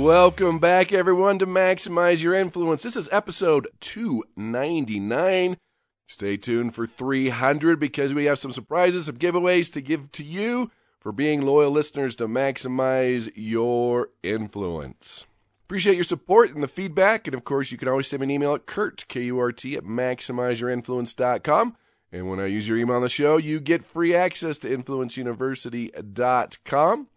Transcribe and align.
Welcome 0.00 0.60
back, 0.60 0.94
everyone, 0.94 1.38
to 1.40 1.46
Maximize 1.46 2.22
Your 2.22 2.32
Influence. 2.32 2.82
This 2.82 2.96
is 2.96 3.10
episode 3.12 3.68
299. 3.80 5.58
Stay 6.06 6.38
tuned 6.38 6.74
for 6.74 6.86
300 6.86 7.78
because 7.78 8.14
we 8.14 8.24
have 8.24 8.38
some 8.38 8.50
surprises, 8.50 9.04
some 9.04 9.18
giveaways 9.18 9.70
to 9.74 9.82
give 9.82 10.10
to 10.12 10.24
you 10.24 10.70
for 11.00 11.12
being 11.12 11.42
loyal 11.42 11.70
listeners 11.70 12.16
to 12.16 12.26
maximize 12.26 13.30
your 13.34 14.08
influence. 14.22 15.26
Appreciate 15.66 15.96
your 15.96 16.04
support 16.04 16.54
and 16.54 16.62
the 16.62 16.68
feedback. 16.68 17.26
And 17.26 17.34
of 17.34 17.44
course, 17.44 17.70
you 17.70 17.76
can 17.76 17.88
always 17.88 18.06
send 18.06 18.20
me 18.20 18.24
an 18.24 18.30
email 18.30 18.54
at 18.54 18.64
Kurt, 18.64 19.04
K 19.06 19.24
U 19.24 19.38
R 19.38 19.52
T, 19.52 19.76
at 19.76 19.84
maximizeyourinfluence.com. 19.84 21.76
And 22.10 22.26
when 22.26 22.40
I 22.40 22.46
use 22.46 22.66
your 22.66 22.78
email 22.78 22.96
on 22.96 23.02
the 23.02 23.10
show, 23.10 23.36
you 23.36 23.60
get 23.60 23.84
free 23.84 24.14
access 24.14 24.56
to 24.60 24.74
influenceuniversity.com. 24.74 27.08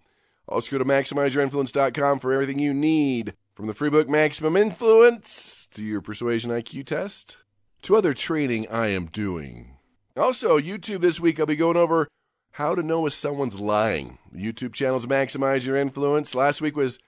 Also, 0.47 0.71
go 0.71 0.77
to 0.77 0.85
maximizeyourinfluence.com 0.85 2.19
for 2.19 2.33
everything 2.33 2.59
you 2.59 2.73
need 2.73 3.33
from 3.55 3.67
the 3.67 3.73
free 3.73 3.89
book 3.89 4.09
Maximum 4.09 4.57
Influence 4.57 5.67
to 5.71 5.83
your 5.83 6.01
persuasion 6.01 6.51
IQ 6.51 6.85
test 6.85 7.37
to 7.83 7.95
other 7.95 8.13
training 8.13 8.67
I 8.69 8.87
am 8.87 9.05
doing. 9.05 9.77
Also, 10.17 10.59
YouTube 10.59 11.01
this 11.01 11.19
week, 11.19 11.39
I'll 11.39 11.45
be 11.45 11.55
going 11.55 11.77
over 11.77 12.07
how 12.51 12.75
to 12.75 12.83
know 12.83 13.05
if 13.05 13.13
someone's 13.13 13.59
lying. 13.59 14.19
YouTube 14.35 14.73
channel's 14.73 15.05
Maximize 15.05 15.65
Your 15.65 15.75
Influence. 15.75 16.35
Last 16.35 16.61
week 16.61 16.75
was 16.75 16.99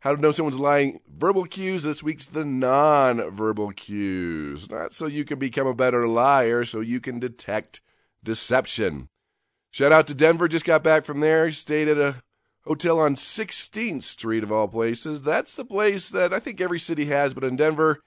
how 0.00 0.14
to 0.14 0.20
know 0.20 0.32
someone's 0.32 0.58
lying 0.58 1.00
verbal 1.08 1.44
cues. 1.44 1.82
This 1.82 2.02
week's 2.02 2.26
the 2.26 2.44
non 2.44 3.30
verbal 3.30 3.72
cues. 3.72 4.70
Not 4.70 4.92
so 4.92 5.06
you 5.06 5.24
can 5.24 5.38
become 5.38 5.66
a 5.66 5.74
better 5.74 6.06
liar, 6.06 6.64
so 6.64 6.80
you 6.80 7.00
can 7.00 7.18
detect 7.18 7.80
deception. 8.22 9.08
Shout 9.70 9.92
out 9.92 10.06
to 10.08 10.14
Denver, 10.14 10.48
just 10.48 10.64
got 10.64 10.84
back 10.84 11.04
from 11.04 11.20
there. 11.20 11.50
Stayed 11.50 11.88
at 11.88 11.98
a 11.98 12.22
hotel 12.64 12.98
on 12.98 13.14
16th 13.14 14.02
Street, 14.02 14.42
of 14.42 14.52
all 14.52 14.68
places. 14.68 15.22
That's 15.22 15.54
the 15.54 15.64
place 15.64 16.10
that 16.10 16.32
I 16.32 16.40
think 16.40 16.60
every 16.60 16.78
city 16.78 17.06
has, 17.06 17.34
but 17.34 17.44
in 17.44 17.56
Denver, 17.56 18.00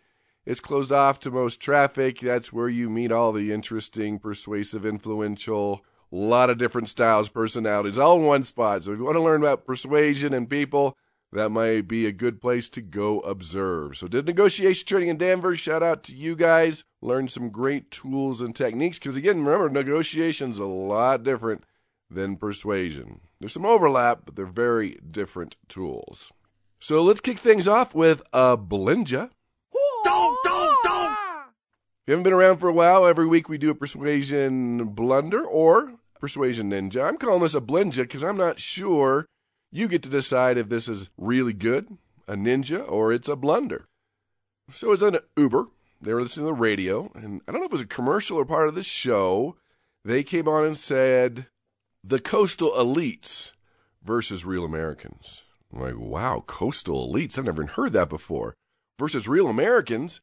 it's 0.46 0.60
closed 0.60 0.92
off 0.92 1.20
to 1.22 1.32
most 1.32 1.60
traffic. 1.60 2.20
That's 2.20 2.54
where 2.54 2.70
you 2.70 2.90
meet 2.90 3.12
all 3.12 3.32
the 3.32 3.52
interesting, 3.52 4.20
persuasive, 4.20 4.86
influential, 4.86 5.84
a 6.12 6.16
lot 6.16 6.50
of 6.50 6.58
different 6.58 6.88
styles, 6.88 7.30
personalities, 7.30 7.98
all 7.98 8.18
in 8.18 8.24
one 8.24 8.44
spot. 8.44 8.84
So 8.84 8.94
if 8.94 9.00
you 9.00 9.06
want 9.06 9.16
to 9.16 9.24
learn 9.24 9.42
about 9.42 9.66
persuasion 9.66 10.34
and 10.34 10.50
people, 10.50 10.96
that 11.32 11.50
might 11.50 11.88
be 11.88 12.06
a 12.06 12.12
good 12.12 12.40
place 12.40 12.70
to 12.70 12.82
go 12.82 13.20
observe. 13.22 13.98
So 13.98 14.08
did 14.08 14.26
negotiation 14.26 14.88
training 14.88 15.10
in 15.10 15.18
Denver. 15.18 15.56
Shout 15.56 15.84
out 15.84 16.04
to 16.04 16.16
you 16.16 16.36
guys. 16.36 16.84
Learned 17.02 17.32
some 17.32 17.50
great 17.50 17.92
tools 17.92 18.42
and 18.42 18.56
techniques. 18.56 19.00
Because 19.00 19.18
again, 19.18 19.44
remember, 19.44 19.68
negotiation's 19.68 20.60
a 20.60 20.66
lot 20.66 21.24
different 21.24 21.66
than 22.16 22.38
persuasion. 22.38 23.20
There's 23.40 23.54
some 23.54 23.66
overlap, 23.66 24.22
but 24.26 24.36
they're 24.36 24.46
very 24.46 25.00
different 25.10 25.56
tools. 25.68 26.32
So 26.80 27.02
let's 27.04 27.22
kick 27.22 27.38
things 27.38 27.68
off 27.68 27.94
with 27.94 28.24
a 28.34 28.58
Blinja. 28.58 29.30
Don't, 30.04 30.38
don't, 30.44 30.78
don't. 30.84 31.12
If 31.12 32.08
you 32.08 32.12
haven't 32.12 32.24
been 32.24 32.34
around 32.34 32.58
for 32.58 32.70
a 32.70 32.74
while, 32.74 33.06
every 33.06 33.28
week 33.28 33.50
we 33.50 33.58
do 33.58 33.70
a 33.70 33.76
persuasion 33.76 34.84
blunder 34.90 35.44
or 35.44 35.94
persuasion 36.20 36.72
ninja. 36.72 37.08
I'm 37.08 37.18
calling 37.18 37.42
this 37.42 37.56
a 37.56 37.62
Blinja 37.62 38.04
because 38.04 38.24
I'm 38.24 38.38
not 38.38 38.60
sure. 38.60 39.26
You 39.72 39.88
get 39.88 40.04
to 40.04 40.10
decide 40.10 40.58
if 40.58 40.70
this 40.70 40.88
is 40.88 41.10
really 41.18 41.54
good, 41.54 41.98
a 42.28 42.36
ninja, 42.36 42.90
or 42.90 43.12
it's 43.12 43.28
a 43.28 43.36
blunder. 43.36 43.88
So 44.72 44.92
it's 44.92 45.02
an 45.02 45.20
Uber. 45.36 45.68
They 46.02 46.14
were 46.14 46.22
listening 46.22 46.46
to 46.46 46.54
the 46.54 46.54
radio, 46.54 47.12
and 47.16 47.42
I 47.48 47.52
don't 47.52 47.62
know 47.62 47.66
if 47.66 47.72
it 47.72 47.74
was 47.74 47.82
a 47.82 47.88
commercial 47.88 48.38
or 48.38 48.46
part 48.46 48.68
of 48.68 48.76
the 48.76 48.84
show. 48.84 49.58
They 50.04 50.24
came 50.24 50.48
on 50.48 50.66
and 50.66 50.78
said, 50.78 51.48
the 52.08 52.20
coastal 52.20 52.72
elites 52.72 53.52
versus 54.04 54.46
real 54.46 54.64
Americans. 54.64 55.42
I'm 55.74 55.82
like, 55.82 55.98
wow, 55.98 56.44
coastal 56.46 57.12
elites. 57.12 57.38
I've 57.38 57.46
never 57.46 57.64
even 57.64 57.74
heard 57.74 57.94
that 57.94 58.10
before. 58.10 58.54
Versus 59.00 59.28
real 59.28 59.48
Americans. 59.48 60.22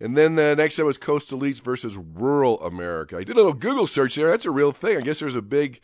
And 0.00 0.16
then 0.16 0.34
the 0.34 0.56
next 0.56 0.76
time 0.76 0.86
was 0.86 0.98
coastal 0.98 1.38
elites 1.38 1.62
versus 1.62 1.96
rural 1.96 2.60
America. 2.62 3.16
I 3.16 3.24
did 3.24 3.36
a 3.36 3.36
little 3.36 3.52
Google 3.52 3.86
search 3.86 4.16
there. 4.16 4.30
That's 4.30 4.46
a 4.46 4.50
real 4.50 4.72
thing. 4.72 4.96
I 4.96 5.02
guess 5.02 5.20
there's 5.20 5.36
a 5.36 5.42
big 5.42 5.80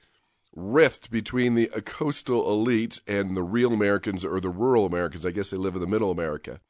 rift 0.54 1.10
between 1.10 1.54
the 1.54 1.68
coastal 1.84 2.44
elites 2.44 3.00
and 3.06 3.36
the 3.36 3.42
real 3.42 3.72
Americans 3.72 4.24
or 4.24 4.40
the 4.40 4.48
rural 4.48 4.86
Americans. 4.86 5.24
I 5.24 5.30
guess 5.30 5.50
they 5.50 5.56
live 5.56 5.74
in 5.74 5.80
the 5.80 5.86
middle 5.86 6.10
America. 6.10 6.60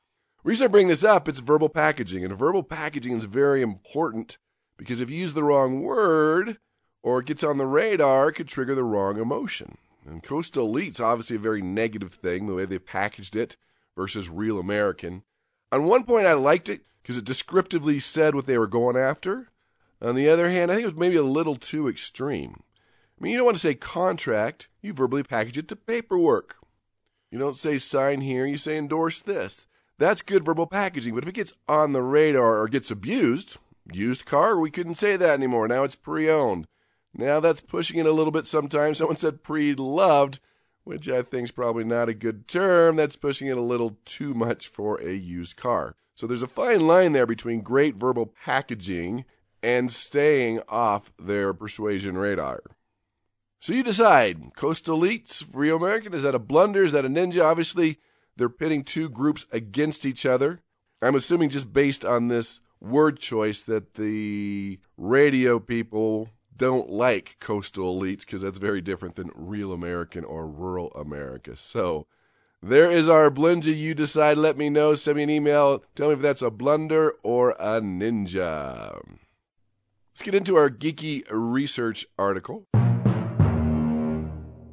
The 0.44 0.50
reason 0.50 0.64
I 0.66 0.68
bring 0.68 0.88
this 0.88 1.04
up, 1.04 1.28
it's 1.28 1.38
verbal 1.38 1.68
packaging. 1.68 2.24
And 2.24 2.38
verbal 2.38 2.62
packaging 2.62 3.12
is 3.12 3.24
very 3.24 3.62
important 3.62 4.38
because 4.76 5.00
if 5.00 5.08
you 5.08 5.16
use 5.16 5.34
the 5.34 5.44
wrong 5.44 5.82
word, 5.82 6.58
or 7.06 7.20
it 7.20 7.26
gets 7.26 7.44
on 7.44 7.56
the 7.56 7.66
radar, 7.66 8.30
it 8.30 8.32
could 8.32 8.48
trigger 8.48 8.74
the 8.74 8.82
wrong 8.82 9.16
emotion. 9.16 9.78
And 10.04 10.24
coastal 10.24 10.66
elite's 10.66 10.98
obviously 10.98 11.36
a 11.36 11.38
very 11.38 11.62
negative 11.62 12.14
thing, 12.14 12.48
the 12.48 12.54
way 12.54 12.64
they 12.64 12.80
packaged 12.80 13.36
it 13.36 13.56
versus 13.94 14.28
real 14.28 14.58
American. 14.58 15.22
On 15.70 15.84
one 15.84 16.02
point, 16.02 16.26
I 16.26 16.32
liked 16.32 16.68
it 16.68 16.80
because 17.00 17.16
it 17.16 17.24
descriptively 17.24 18.00
said 18.00 18.34
what 18.34 18.46
they 18.46 18.58
were 18.58 18.66
going 18.66 18.96
after. 18.96 19.50
On 20.02 20.16
the 20.16 20.28
other 20.28 20.50
hand, 20.50 20.72
I 20.72 20.74
think 20.74 20.82
it 20.82 20.92
was 20.92 20.98
maybe 20.98 21.14
a 21.14 21.22
little 21.22 21.54
too 21.54 21.86
extreme. 21.86 22.64
I 23.20 23.22
mean, 23.22 23.30
you 23.30 23.38
don't 23.38 23.46
want 23.46 23.56
to 23.56 23.62
say 23.62 23.76
contract, 23.76 24.66
you 24.82 24.92
verbally 24.92 25.22
package 25.22 25.58
it 25.58 25.68
to 25.68 25.76
paperwork. 25.76 26.56
You 27.30 27.38
don't 27.38 27.56
say 27.56 27.78
sign 27.78 28.20
here, 28.22 28.46
you 28.46 28.56
say 28.56 28.76
endorse 28.76 29.22
this. 29.22 29.68
That's 29.96 30.22
good 30.22 30.44
verbal 30.44 30.66
packaging, 30.66 31.14
but 31.14 31.22
if 31.22 31.28
it 31.28 31.36
gets 31.36 31.52
on 31.68 31.92
the 31.92 32.02
radar 32.02 32.58
or 32.58 32.66
gets 32.66 32.90
abused, 32.90 33.58
used 33.92 34.26
car, 34.26 34.58
we 34.58 34.72
couldn't 34.72 34.96
say 34.96 35.16
that 35.16 35.34
anymore. 35.34 35.68
Now 35.68 35.84
it's 35.84 35.94
pre 35.94 36.28
owned. 36.28 36.66
Now 37.16 37.40
that's 37.40 37.60
pushing 37.60 37.98
it 37.98 38.06
a 38.06 38.12
little 38.12 38.30
bit 38.30 38.46
sometimes. 38.46 38.98
Someone 38.98 39.16
said 39.16 39.42
pre 39.42 39.74
loved, 39.74 40.38
which 40.84 41.08
I 41.08 41.22
think 41.22 41.46
is 41.46 41.52
probably 41.52 41.84
not 41.84 42.08
a 42.08 42.14
good 42.14 42.46
term. 42.46 42.96
That's 42.96 43.16
pushing 43.16 43.48
it 43.48 43.56
a 43.56 43.62
little 43.62 43.96
too 44.04 44.34
much 44.34 44.68
for 44.68 45.00
a 45.00 45.14
used 45.14 45.56
car. 45.56 45.96
So 46.14 46.26
there's 46.26 46.42
a 46.42 46.48
fine 46.48 46.86
line 46.86 47.12
there 47.12 47.26
between 47.26 47.60
great 47.60 47.96
verbal 47.96 48.26
packaging 48.26 49.24
and 49.62 49.90
staying 49.90 50.60
off 50.68 51.12
their 51.18 51.52
persuasion 51.52 52.16
radar. 52.16 52.62
So 53.60 53.72
you 53.72 53.82
decide. 53.82 54.54
Coastal 54.54 55.00
Elites, 55.00 55.44
Real 55.52 55.76
American, 55.76 56.14
is 56.14 56.22
that 56.22 56.34
a 56.34 56.38
blunder? 56.38 56.84
Is 56.84 56.92
that 56.92 57.04
a 57.04 57.08
ninja? 57.08 57.44
Obviously, 57.44 57.98
they're 58.36 58.48
pitting 58.48 58.84
two 58.84 59.08
groups 59.08 59.46
against 59.50 60.06
each 60.06 60.24
other. 60.24 60.60
I'm 61.02 61.14
assuming 61.14 61.50
just 61.50 61.72
based 61.72 62.04
on 62.04 62.28
this 62.28 62.60
word 62.80 63.18
choice 63.18 63.62
that 63.64 63.94
the 63.94 64.78
radio 64.96 65.58
people 65.58 66.28
don't 66.56 66.88
like 66.88 67.36
coastal 67.40 68.00
elites 68.00 68.20
because 68.20 68.42
that's 68.42 68.58
very 68.58 68.80
different 68.80 69.16
than 69.16 69.30
real 69.34 69.72
American 69.72 70.24
or 70.24 70.46
rural 70.46 70.90
America. 70.92 71.56
So 71.56 72.06
there 72.62 72.90
is 72.90 73.08
our 73.08 73.30
blunder. 73.30 73.70
You 73.70 73.94
decide. 73.94 74.38
Let 74.38 74.56
me 74.56 74.70
know. 74.70 74.94
Send 74.94 75.16
me 75.16 75.22
an 75.24 75.30
email. 75.30 75.84
Tell 75.94 76.08
me 76.08 76.14
if 76.14 76.20
that's 76.20 76.42
a 76.42 76.50
blunder 76.50 77.14
or 77.22 77.50
a 77.52 77.80
ninja. 77.80 79.00
Let's 80.12 80.22
get 80.22 80.34
into 80.34 80.56
our 80.56 80.70
geeky 80.70 81.24
research 81.30 82.06
article. 82.18 82.66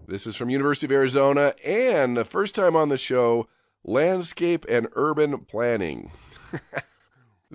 This 0.07 0.27
is 0.27 0.35
from 0.35 0.49
University 0.49 0.85
of 0.85 0.91
Arizona 0.91 1.53
and 1.65 2.15
the 2.15 2.25
first 2.25 2.55
time 2.55 2.75
on 2.75 2.89
the 2.89 2.97
show, 2.97 3.47
landscape 3.83 4.65
and 4.69 4.87
urban 4.93 5.39
planning. 5.39 6.11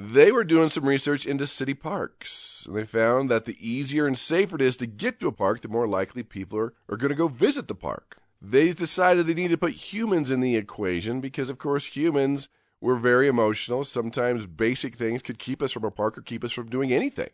They 0.00 0.30
were 0.30 0.44
doing 0.44 0.68
some 0.68 0.84
research 0.84 1.26
into 1.26 1.44
city 1.44 1.74
parks. 1.74 2.64
And 2.68 2.76
they 2.76 2.84
found 2.84 3.28
that 3.32 3.46
the 3.46 3.56
easier 3.58 4.06
and 4.06 4.16
safer 4.16 4.54
it 4.54 4.62
is 4.62 4.76
to 4.76 4.86
get 4.86 5.18
to 5.18 5.26
a 5.26 5.32
park, 5.32 5.60
the 5.60 5.66
more 5.66 5.88
likely 5.88 6.22
people 6.22 6.56
are, 6.56 6.74
are 6.88 6.96
going 6.96 7.10
to 7.10 7.16
go 7.16 7.26
visit 7.26 7.66
the 7.66 7.74
park. 7.74 8.18
They 8.40 8.70
decided 8.70 9.26
they 9.26 9.34
needed 9.34 9.54
to 9.54 9.66
put 9.66 9.92
humans 9.92 10.30
in 10.30 10.38
the 10.38 10.54
equation 10.54 11.20
because, 11.20 11.50
of 11.50 11.58
course, 11.58 11.86
humans 11.86 12.48
were 12.80 12.94
very 12.94 13.26
emotional. 13.26 13.82
Sometimes 13.82 14.46
basic 14.46 14.94
things 14.94 15.20
could 15.20 15.40
keep 15.40 15.60
us 15.60 15.72
from 15.72 15.82
a 15.82 15.90
park 15.90 16.16
or 16.16 16.22
keep 16.22 16.44
us 16.44 16.52
from 16.52 16.70
doing 16.70 16.92
anything. 16.92 17.30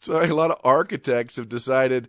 So 0.00 0.20
a 0.24 0.26
lot 0.34 0.50
of 0.50 0.58
architects 0.64 1.36
have 1.36 1.48
decided 1.48 2.08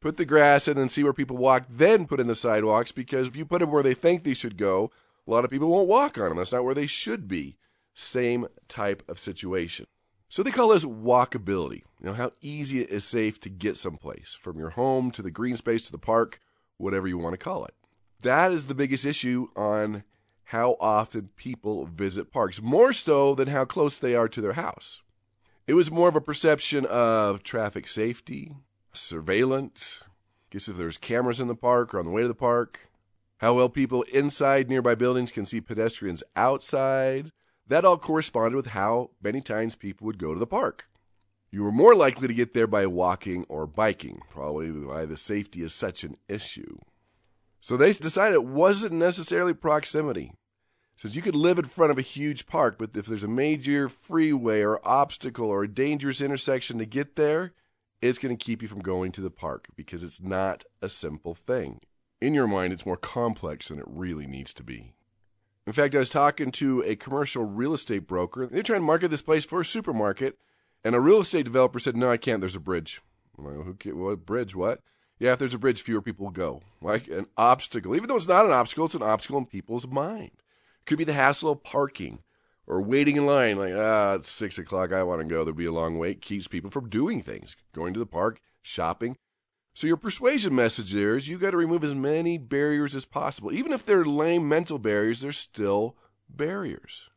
put 0.00 0.16
the 0.16 0.24
grass 0.24 0.68
in 0.68 0.78
and 0.78 0.90
see 0.90 1.04
where 1.04 1.12
people 1.12 1.36
walk, 1.36 1.66
then 1.68 2.06
put 2.06 2.18
in 2.18 2.28
the 2.28 2.34
sidewalks 2.34 2.92
because 2.92 3.28
if 3.28 3.36
you 3.36 3.44
put 3.44 3.60
them 3.60 3.70
where 3.70 3.82
they 3.82 3.92
think 3.92 4.24
they 4.24 4.32
should 4.32 4.56
go, 4.56 4.90
a 5.26 5.30
lot 5.30 5.44
of 5.44 5.50
people 5.50 5.68
won't 5.68 5.86
walk 5.86 6.16
on 6.16 6.30
them. 6.30 6.38
That's 6.38 6.52
not 6.52 6.64
where 6.64 6.74
they 6.74 6.86
should 6.86 7.28
be 7.28 7.58
same 7.94 8.46
type 8.68 9.02
of 9.08 9.18
situation. 9.18 9.86
So 10.28 10.42
they 10.42 10.50
call 10.50 10.68
this 10.68 10.84
walkability. 10.84 11.82
You 12.00 12.06
know, 12.06 12.12
how 12.12 12.32
easy 12.42 12.80
it 12.80 12.90
is 12.90 13.04
safe 13.04 13.40
to 13.40 13.48
get 13.48 13.76
someplace 13.76 14.36
from 14.38 14.58
your 14.58 14.70
home 14.70 15.10
to 15.12 15.22
the 15.22 15.30
green 15.30 15.56
space 15.56 15.86
to 15.86 15.92
the 15.92 15.98
park, 15.98 16.40
whatever 16.76 17.06
you 17.06 17.18
want 17.18 17.34
to 17.34 17.44
call 17.44 17.64
it. 17.64 17.74
That 18.22 18.52
is 18.52 18.66
the 18.66 18.74
biggest 18.74 19.04
issue 19.04 19.48
on 19.54 20.02
how 20.44 20.76
often 20.80 21.30
people 21.36 21.86
visit 21.86 22.32
parks, 22.32 22.60
more 22.60 22.92
so 22.92 23.34
than 23.34 23.48
how 23.48 23.64
close 23.64 23.96
they 23.96 24.14
are 24.14 24.28
to 24.28 24.40
their 24.40 24.52
house. 24.54 25.00
It 25.66 25.74
was 25.74 25.90
more 25.90 26.08
of 26.08 26.16
a 26.16 26.20
perception 26.20 26.84
of 26.86 27.42
traffic 27.42 27.88
safety, 27.88 28.54
surveillance, 28.92 30.04
guess 30.50 30.68
if 30.68 30.76
there's 30.76 30.98
cameras 30.98 31.40
in 31.40 31.48
the 31.48 31.54
park 31.54 31.92
or 31.92 31.98
on 31.98 32.04
the 32.04 32.12
way 32.12 32.22
to 32.22 32.28
the 32.28 32.34
park, 32.34 32.88
how 33.38 33.54
well 33.54 33.68
people 33.68 34.02
inside 34.04 34.68
nearby 34.68 34.94
buildings 34.94 35.32
can 35.32 35.44
see 35.44 35.60
pedestrians 35.60 36.22
outside. 36.36 37.32
That 37.66 37.84
all 37.84 37.98
corresponded 37.98 38.56
with 38.56 38.66
how 38.66 39.10
many 39.22 39.40
times 39.40 39.74
people 39.74 40.06
would 40.06 40.18
go 40.18 40.34
to 40.34 40.40
the 40.40 40.46
park. 40.46 40.86
You 41.50 41.62
were 41.62 41.72
more 41.72 41.94
likely 41.94 42.28
to 42.28 42.34
get 42.34 42.52
there 42.52 42.66
by 42.66 42.84
walking 42.86 43.46
or 43.48 43.66
biking, 43.66 44.20
probably 44.28 44.70
why 44.70 45.06
the 45.06 45.16
safety 45.16 45.62
is 45.62 45.72
such 45.72 46.04
an 46.04 46.16
issue. 46.28 46.78
So 47.60 47.76
they 47.76 47.92
decided 47.92 48.34
it 48.34 48.44
wasn't 48.44 48.94
necessarily 48.94 49.54
proximity. 49.54 50.32
Since 50.96 51.16
you 51.16 51.22
could 51.22 51.34
live 51.34 51.58
in 51.58 51.64
front 51.64 51.90
of 51.90 51.98
a 51.98 52.02
huge 52.02 52.46
park, 52.46 52.76
but 52.78 52.96
if 52.96 53.06
there's 53.06 53.24
a 53.24 53.28
major 53.28 53.88
freeway 53.88 54.60
or 54.60 54.86
obstacle 54.86 55.48
or 55.48 55.64
a 55.64 55.68
dangerous 55.68 56.20
intersection 56.20 56.78
to 56.78 56.86
get 56.86 57.16
there, 57.16 57.52
it's 58.02 58.18
going 58.18 58.36
to 58.36 58.44
keep 58.44 58.60
you 58.60 58.68
from 58.68 58.80
going 58.80 59.12
to 59.12 59.20
the 59.20 59.30
park 59.30 59.68
because 59.74 60.02
it's 60.02 60.20
not 60.20 60.64
a 60.82 60.88
simple 60.88 61.34
thing. 61.34 61.80
In 62.20 62.34
your 62.34 62.46
mind, 62.46 62.72
it's 62.72 62.84
more 62.84 62.96
complex 62.96 63.68
than 63.68 63.78
it 63.78 63.86
really 63.88 64.26
needs 64.26 64.52
to 64.54 64.62
be. 64.62 64.92
In 65.66 65.72
fact, 65.72 65.94
I 65.94 65.98
was 65.98 66.10
talking 66.10 66.50
to 66.52 66.82
a 66.82 66.94
commercial 66.94 67.44
real 67.44 67.72
estate 67.72 68.06
broker. 68.06 68.46
They're 68.46 68.62
trying 68.62 68.80
to 68.80 68.86
market 68.86 69.08
this 69.08 69.22
place 69.22 69.44
for 69.44 69.60
a 69.60 69.64
supermarket, 69.64 70.38
and 70.84 70.94
a 70.94 71.00
real 71.00 71.20
estate 71.20 71.46
developer 71.46 71.78
said, 71.78 71.96
"No, 71.96 72.10
I 72.10 72.18
can't. 72.18 72.40
There's 72.40 72.56
a 72.56 72.60
bridge." 72.60 73.00
"Who? 73.36 73.76
What 73.94 74.26
bridge? 74.26 74.54
What?" 74.54 74.80
Yeah, 75.18 75.32
if 75.32 75.38
there's 75.38 75.54
a 75.54 75.58
bridge, 75.58 75.80
fewer 75.80 76.02
people 76.02 76.26
will 76.26 76.32
go. 76.32 76.62
Like 76.82 77.08
an 77.08 77.26
obstacle. 77.36 77.94
Even 77.94 78.08
though 78.08 78.16
it's 78.16 78.28
not 78.28 78.44
an 78.44 78.52
obstacle, 78.52 78.86
it's 78.86 78.94
an 78.94 79.02
obstacle 79.02 79.38
in 79.38 79.46
people's 79.46 79.86
mind. 79.86 80.32
It 80.80 80.86
could 80.86 80.98
be 80.98 81.04
the 81.04 81.12
hassle 81.14 81.50
of 81.50 81.62
parking 81.62 82.18
or 82.66 82.82
waiting 82.82 83.16
in 83.16 83.24
line. 83.24 83.56
Like, 83.56 83.72
ah, 83.74 84.14
it's 84.14 84.30
six 84.30 84.58
o'clock. 84.58 84.92
I 84.92 85.02
want 85.02 85.22
to 85.22 85.26
go. 85.26 85.44
There'll 85.44 85.56
be 85.56 85.64
a 85.64 85.72
long 85.72 85.98
wait. 85.98 86.20
Keeps 86.20 86.48
people 86.48 86.70
from 86.70 86.90
doing 86.90 87.22
things, 87.22 87.56
going 87.72 87.94
to 87.94 88.00
the 88.00 88.06
park, 88.06 88.40
shopping. 88.60 89.16
So 89.74 89.88
your 89.88 89.96
persuasion 89.96 90.54
message 90.54 90.92
there 90.92 91.16
is 91.16 91.28
you 91.28 91.36
got 91.36 91.50
to 91.50 91.56
remove 91.56 91.82
as 91.82 91.94
many 91.94 92.38
barriers 92.38 92.94
as 92.94 93.04
possible. 93.04 93.52
Even 93.52 93.72
if 93.72 93.84
they're 93.84 94.04
lame 94.04 94.48
mental 94.48 94.78
barriers, 94.78 95.20
they're 95.20 95.32
still 95.32 95.96
barriers. 96.28 97.10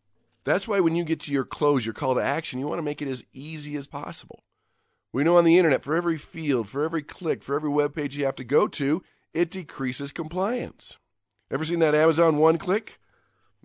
That's 0.44 0.68
why 0.68 0.80
when 0.80 0.95
you 0.95 1.04
get 1.04 1.19
to 1.21 1.31
your 1.31 1.45
close, 1.45 1.86
your 1.86 1.94
call 1.94 2.15
to 2.15 2.21
action, 2.21 2.59
you 2.59 2.68
want 2.68 2.80
to 2.80 2.83
make 2.83 3.01
it 3.01 3.07
as 3.07 3.24
easy 3.31 3.75
as 3.75 3.86
possible. 3.86 4.44
We 5.13 5.24
know 5.24 5.38
on 5.38 5.44
the 5.44 5.57
internet, 5.57 5.83
for 5.83 5.95
every 5.95 6.18
field, 6.18 6.68
for 6.68 6.83
every 6.83 7.04
click, 7.04 7.44
for 7.44 7.56
every 7.56 7.69
web 7.69 7.94
page 7.94 8.18
you 8.18 8.25
have 8.25 8.36
to 8.38 8.44
go 8.44 8.68
to, 8.69 9.04
it 9.33 9.51
decreases 9.51 10.12
compliance. 10.12 10.98
Ever 11.51 11.63
seen 11.63 11.80
that 11.80 11.95
Amazon 11.95 12.38
one 12.38 12.57
click? 12.57 13.00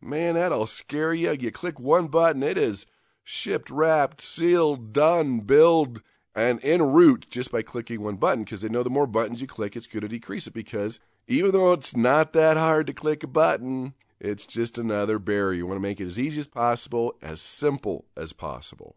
Man, 0.00 0.34
that'll 0.34 0.66
scare 0.66 1.14
you. 1.14 1.32
You 1.32 1.50
click 1.50 1.80
one 1.80 2.08
button, 2.08 2.42
it 2.42 2.58
is 2.58 2.86
shipped, 3.24 3.70
wrapped, 3.70 4.20
sealed, 4.20 4.92
done, 4.92 5.40
billed, 5.40 6.02
and 6.34 6.64
en 6.64 6.82
route 6.82 7.26
just 7.30 7.50
by 7.52 7.62
clicking 7.62 8.02
one 8.02 8.16
button 8.16 8.44
because 8.44 8.62
they 8.62 8.68
know 8.68 8.82
the 8.82 8.90
more 8.90 9.06
buttons 9.06 9.40
you 9.40 9.46
click, 9.46 9.76
it's 9.76 9.86
going 9.86 10.02
to 10.02 10.08
decrease 10.08 10.46
it 10.46 10.54
because 10.54 10.98
even 11.28 11.52
though 11.52 11.72
it's 11.72 11.96
not 11.96 12.32
that 12.32 12.56
hard 12.56 12.86
to 12.86 12.92
click 12.92 13.22
a 13.22 13.26
button, 13.26 13.94
it's 14.20 14.46
just 14.46 14.78
another 14.78 15.18
barrier. 15.18 15.58
You 15.58 15.66
want 15.66 15.76
to 15.76 15.82
make 15.82 16.00
it 16.00 16.06
as 16.06 16.18
easy 16.18 16.40
as 16.40 16.46
possible, 16.46 17.14
as 17.22 17.40
simple 17.40 18.06
as 18.16 18.32
possible. 18.32 18.96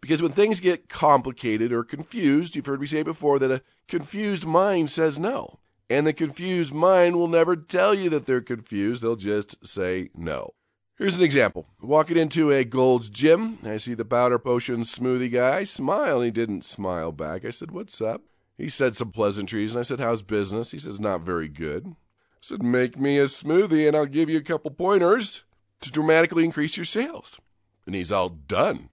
Because 0.00 0.20
when 0.20 0.32
things 0.32 0.58
get 0.58 0.88
complicated 0.88 1.72
or 1.72 1.84
confused, 1.84 2.56
you've 2.56 2.66
heard 2.66 2.80
me 2.80 2.86
say 2.86 3.02
before 3.02 3.38
that 3.38 3.52
a 3.52 3.62
confused 3.86 4.44
mind 4.44 4.90
says 4.90 5.18
no. 5.18 5.60
And 5.88 6.06
the 6.06 6.12
confused 6.12 6.72
mind 6.72 7.16
will 7.16 7.28
never 7.28 7.54
tell 7.54 7.94
you 7.94 8.08
that 8.10 8.26
they're 8.26 8.40
confused, 8.40 9.02
they'll 9.02 9.14
just 9.14 9.64
say 9.66 10.10
no. 10.14 10.54
Here's 11.02 11.18
an 11.18 11.24
example. 11.24 11.66
Walking 11.80 12.16
into 12.16 12.52
a 12.52 12.62
Gold's 12.62 13.10
Gym, 13.10 13.58
I 13.64 13.78
see 13.78 13.94
the 13.94 14.04
powder 14.04 14.38
potion 14.38 14.82
smoothie 14.82 15.32
guy. 15.32 15.64
Smile, 15.64 16.20
he 16.20 16.30
didn't 16.30 16.64
smile 16.64 17.10
back. 17.10 17.44
I 17.44 17.50
said, 17.50 17.72
What's 17.72 18.00
up? 18.00 18.22
He 18.56 18.68
said 18.68 18.94
some 18.94 19.10
pleasantries, 19.10 19.72
and 19.72 19.80
I 19.80 19.82
said, 19.82 19.98
How's 19.98 20.22
business? 20.22 20.70
He 20.70 20.78
says, 20.78 21.00
Not 21.00 21.22
very 21.22 21.48
good. 21.48 21.88
I 21.88 21.94
said, 22.40 22.62
Make 22.62 23.00
me 23.00 23.18
a 23.18 23.24
smoothie, 23.24 23.88
and 23.88 23.96
I'll 23.96 24.06
give 24.06 24.30
you 24.30 24.38
a 24.38 24.42
couple 24.42 24.70
pointers 24.70 25.42
to 25.80 25.90
dramatically 25.90 26.44
increase 26.44 26.76
your 26.76 26.86
sales. 26.86 27.40
And 27.84 27.96
he's 27.96 28.12
all 28.12 28.28
done 28.28 28.90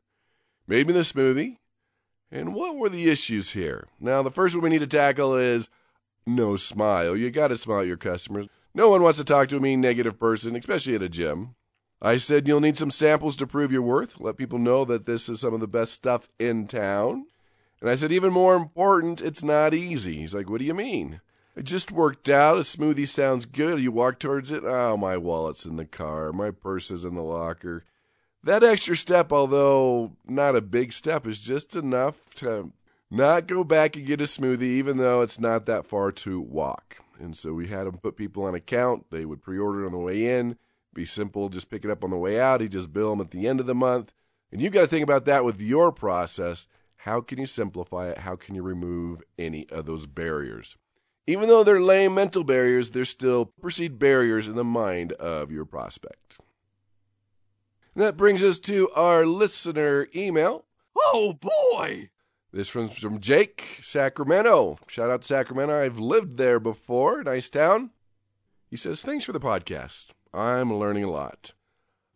made 0.66 0.88
me 0.88 0.94
the 0.94 1.02
smoothie. 1.02 1.58
And 2.32 2.56
what 2.56 2.76
were 2.76 2.90
the 2.90 3.08
issues 3.08 3.52
here? 3.52 3.88
Now, 4.00 4.24
the 4.24 4.32
first 4.32 4.56
one 4.56 4.64
we 4.64 4.72
need 4.72 4.80
to 4.80 4.88
tackle 4.88 5.36
is 5.36 5.70
no 6.26 6.56
smile. 6.56 7.16
You 7.16 7.30
got 7.30 7.50
to 7.50 7.56
smile 7.56 7.82
at 7.82 7.88
your 7.88 7.98
customers. 7.98 8.48
No 8.74 8.90
one 8.90 9.04
wants 9.04 9.20
to 9.20 9.24
talk 9.24 9.48
to 9.50 9.58
a 9.58 9.60
mean, 9.60 9.80
negative 9.80 10.20
person, 10.20 10.56
especially 10.56 10.96
at 10.96 11.04
a 11.04 11.10
gym. 11.10 11.54
I 12.02 12.18
said 12.18 12.48
you'll 12.48 12.62
need 12.62 12.78
some 12.78 12.92
samples 12.92 13.36
to 13.38 13.48
prove 13.48 13.72
your 13.72 13.82
worth. 13.82 14.20
Let 14.20 14.38
people 14.38 14.60
know 14.60 14.86
that 14.86 15.06
this 15.06 15.28
is 15.28 15.42
some 15.42 15.54
of 15.54 15.60
the 15.60 15.68
best 15.68 15.94
stuff 15.94 16.28
in 16.40 16.68
town. 16.68 17.26
And 17.82 17.90
I 17.90 17.96
said, 17.96 18.12
even 18.12 18.34
more 18.34 18.56
important, 18.56 19.22
it's 19.22 19.44
not 19.44 19.74
easy. 19.74 20.18
He's 20.18 20.34
like, 20.34 20.50
what 20.50 20.60
do 20.60 20.66
you 20.66 20.74
mean? 20.74 21.22
It 21.56 21.64
just 21.64 21.92
worked 21.92 22.30
out. 22.30 22.58
A 22.58 22.62
smoothie 22.62 23.08
sounds 23.08 23.46
good. 23.46 23.80
You 23.80 23.92
walk 23.92 24.20
towards 24.20 24.52
it. 24.52 24.64
Oh, 24.64 24.96
my 24.96 25.18
wallet's 25.18 25.66
in 25.66 25.76
the 25.76 25.86
car. 25.86 26.32
My 26.32 26.52
purse 26.52 26.92
is 26.92 27.04
in 27.04 27.16
the 27.16 27.22
locker. 27.22 27.84
That 28.44 28.64
extra 28.64 28.96
step, 28.96 29.34
although 29.34 30.14
not 30.26 30.56
a 30.56 30.62
big 30.62 30.94
step, 30.94 31.28
is 31.28 31.40
just 31.40 31.76
enough 31.76 32.34
to 32.36 32.72
not 33.12 33.48
go 33.48 33.66
back 33.66 33.98
and 33.98 34.06
get 34.06 34.22
a 34.22 34.26
smoothie, 34.26 34.62
even 34.62 34.98
though 34.98 35.22
it's 35.22 35.40
not 35.40 35.66
that 35.66 35.86
far 35.86 36.12
to 36.14 36.40
walk. 36.40 36.98
And 37.20 37.36
so 37.36 37.54
we 37.54 37.68
had 37.68 37.86
them 37.86 37.98
put 37.98 38.16
people 38.16 38.46
on 38.46 38.56
account. 38.56 39.08
They 39.10 39.26
would 39.26 39.42
pre 39.42 39.60
order 39.60 39.86
on 39.86 39.92
the 39.92 39.98
way 39.98 40.38
in. 40.38 40.58
Be 40.94 41.06
simple, 41.06 41.50
just 41.50 41.70
pick 41.70 41.86
it 41.86 41.92
up 41.92 42.04
on 42.04 42.10
the 42.10 42.18
way 42.18 42.40
out. 42.40 42.62
He 42.62 42.68
just 42.68 42.92
bill 42.92 43.12
them 43.12 43.22
at 43.22 43.32
the 43.32 43.48
end 43.48 43.60
of 43.60 43.66
the 43.66 43.76
month. 43.76 44.14
And 44.52 44.62
you've 44.62 44.74
got 44.74 44.82
to 44.82 44.88
think 44.88 45.04
about 45.04 45.26
that 45.26 45.46
with 45.46 45.62
your 45.62 45.92
process. 45.92 46.68
How 46.98 47.22
can 47.22 47.40
you 47.40 47.46
simplify 47.46 48.10
it? 48.10 48.20
How 48.20 48.36
can 48.36 48.56
you 48.56 48.64
remove 48.64 49.22
any 49.38 49.70
of 49.70 49.86
those 49.86 50.06
barriers? 50.06 50.76
Even 51.28 51.48
though 51.48 51.64
they're 51.64 51.80
lame 51.80 52.16
mental 52.16 52.44
barriers, 52.44 52.90
they're 52.90 53.06
still 53.06 53.46
perceived 53.46 54.00
barriers 54.00 54.48
in 54.48 54.56
the 54.56 54.64
mind 54.64 55.14
of 55.14 55.52
your 55.52 55.66
prospect. 55.66 56.38
That 57.96 58.18
brings 58.18 58.42
us 58.42 58.60
to 58.60 58.90
our 58.96 59.26
listener 59.26 60.08
email. 60.16 60.66
Oh 60.98 61.34
boy! 61.34 62.10
This 62.52 62.74
one's 62.74 62.98
from 62.98 63.20
Jake, 63.20 63.80
Sacramento. 63.84 64.80
Shout 64.88 65.12
out 65.12 65.22
to 65.22 65.28
Sacramento. 65.28 65.80
I've 65.80 66.00
lived 66.00 66.38
there 66.38 66.60
before. 66.60 67.24
Nice 67.24 67.50
town. 67.50 67.92
He 68.70 68.76
says, 68.76 69.04
Thanks 69.04 69.26
for 69.26 69.32
the 69.32 69.40
podcast. 69.40 70.14
I'm 70.34 70.74
learning 70.74 71.04
a 71.04 71.12
lot. 71.12 71.54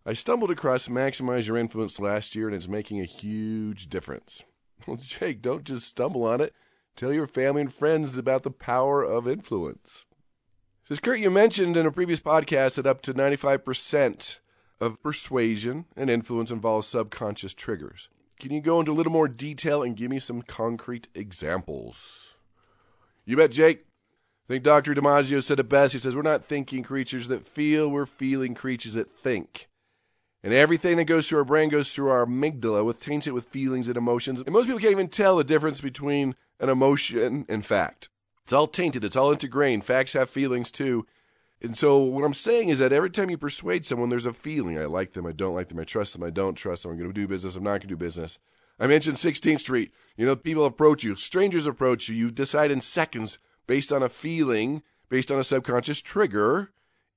I 0.06 0.14
stumbled 0.14 0.52
across 0.52 0.88
Maximize 0.88 1.48
Your 1.48 1.58
Influence 1.58 2.00
last 2.00 2.36
year 2.36 2.48
and 2.48 2.56
it's 2.56 2.68
making 2.68 3.00
a 3.00 3.06
huge 3.06 3.90
difference. 3.90 4.44
Well, 4.86 4.98
Jake, 4.98 5.42
don't 5.42 5.64
just 5.64 5.88
stumble 5.88 6.26
on 6.26 6.42
it. 6.42 6.54
Tell 6.98 7.14
your 7.14 7.26
family 7.26 7.62
and 7.62 7.74
friends 7.74 8.18
about 8.18 8.44
the 8.44 8.52
power 8.52 9.02
of 9.02 9.30
influence. 9.30 10.04
Says 10.84 11.00
Kurt, 11.00 11.20
you 11.20 11.30
mentioned 11.30 11.78
in 11.78 11.86
a 11.86 11.92
previous 11.92 12.20
podcast 12.20 12.76
that 12.76 12.86
up 12.86 13.02
to 13.04 13.14
95% 13.14 14.40
of 14.82 15.02
persuasion 15.02 15.86
and 15.96 16.10
influence 16.10 16.52
involves 16.52 16.88
subconscious 16.88 17.54
triggers. 17.54 18.10
Can 18.42 18.52
you 18.52 18.60
go 18.60 18.82
into 18.82 18.92
a 18.92 18.94
little 18.94 19.14
more 19.14 19.30
detail 19.30 19.82
and 19.82 19.96
give 19.96 20.12
me 20.12 20.20
some 20.20 20.42
concrete 20.42 21.08
examples? 21.16 22.36
You 23.24 23.38
bet, 23.38 23.52
Jake. 23.52 23.86
I 24.46 24.54
think 24.54 24.64
Dr. 24.64 24.94
Damasio 24.94 25.42
said 25.42 25.60
it 25.60 25.70
best. 25.70 25.94
He 25.94 26.00
says, 26.00 26.16
We're 26.16 26.22
not 26.22 26.46
thinking 26.46 26.84
creatures 26.84 27.28
that 27.28 27.48
feel, 27.48 27.90
we're 27.90 28.06
feeling 28.06 28.54
creatures 28.56 28.96
that 28.96 29.12
think. 29.12 29.70
And 30.44 30.54
everything 30.54 30.98
that 30.98 31.06
goes 31.06 31.30
through 31.30 31.40
our 31.40 31.46
brain 31.46 31.70
goes 31.70 31.94
through 31.94 32.10
our 32.10 32.26
amygdala, 32.26 32.84
with 32.84 33.02
taints 33.02 33.28
it 33.28 33.34
with 33.34 33.46
feelings 33.46 33.88
and 33.88 33.96
emotions. 33.96 34.42
And 34.42 34.52
most 34.52 34.66
people 34.66 34.80
can't 34.80 34.92
even 34.92 35.08
tell 35.08 35.38
the 35.38 35.46
difference 35.46 35.80
between 35.80 36.36
an 36.60 36.68
emotion 36.68 37.46
and 37.48 37.66
fact. 37.66 38.10
It's 38.44 38.52
all 38.52 38.68
tainted, 38.68 39.06
it's 39.06 39.16
all 39.16 39.32
ingrained. 39.32 39.86
Facts 39.86 40.12
have 40.14 40.30
feelings 40.30 40.70
too. 40.70 41.06
And 41.62 41.78
so 41.78 42.00
what 42.00 42.26
I'm 42.26 42.34
saying 42.34 42.68
is 42.68 42.80
that 42.80 42.92
every 42.92 43.10
time 43.10 43.30
you 43.30 43.38
persuade 43.38 43.86
someone, 43.86 44.10
there's 44.10 44.26
a 44.26 44.34
feeling. 44.34 44.78
I 44.78 44.84
like 44.84 45.14
them. 45.14 45.26
I 45.26 45.32
don't 45.32 45.56
like 45.56 45.70
them. 45.70 45.80
I 45.80 45.86
trust 45.86 46.12
them. 46.12 46.24
I 46.24 46.30
don't 46.30 46.56
trust 46.56 46.84
them. 46.84 46.92
I'm 46.92 46.98
going 46.98 47.10
to 47.10 47.14
do 47.14 47.26
business. 47.26 47.56
I'm 47.56 47.64
not 47.64 47.70
going 47.70 47.82
to 47.82 47.88
do 47.88 47.96
business. 47.96 48.38
I 48.78 48.88
mentioned 48.88 49.16
16th 49.16 49.62
Street. 49.62 49.94
You 50.18 50.26
know, 50.26 50.36
people 50.36 50.66
approach 50.66 51.06
you. 51.06 51.16
Strangers 51.16 51.66
approach 51.66 52.10
you. 52.10 52.16
You 52.16 52.32
decide 52.32 52.70
in 52.70 52.82
seconds 52.82 53.38
based 53.68 53.92
on 53.92 54.04
a 54.04 54.10
feeling, 54.10 54.84
based 55.10 55.32
on 55.32 55.40
a 55.40 55.44
subconscious 55.44 56.02
trigger, 56.02 56.72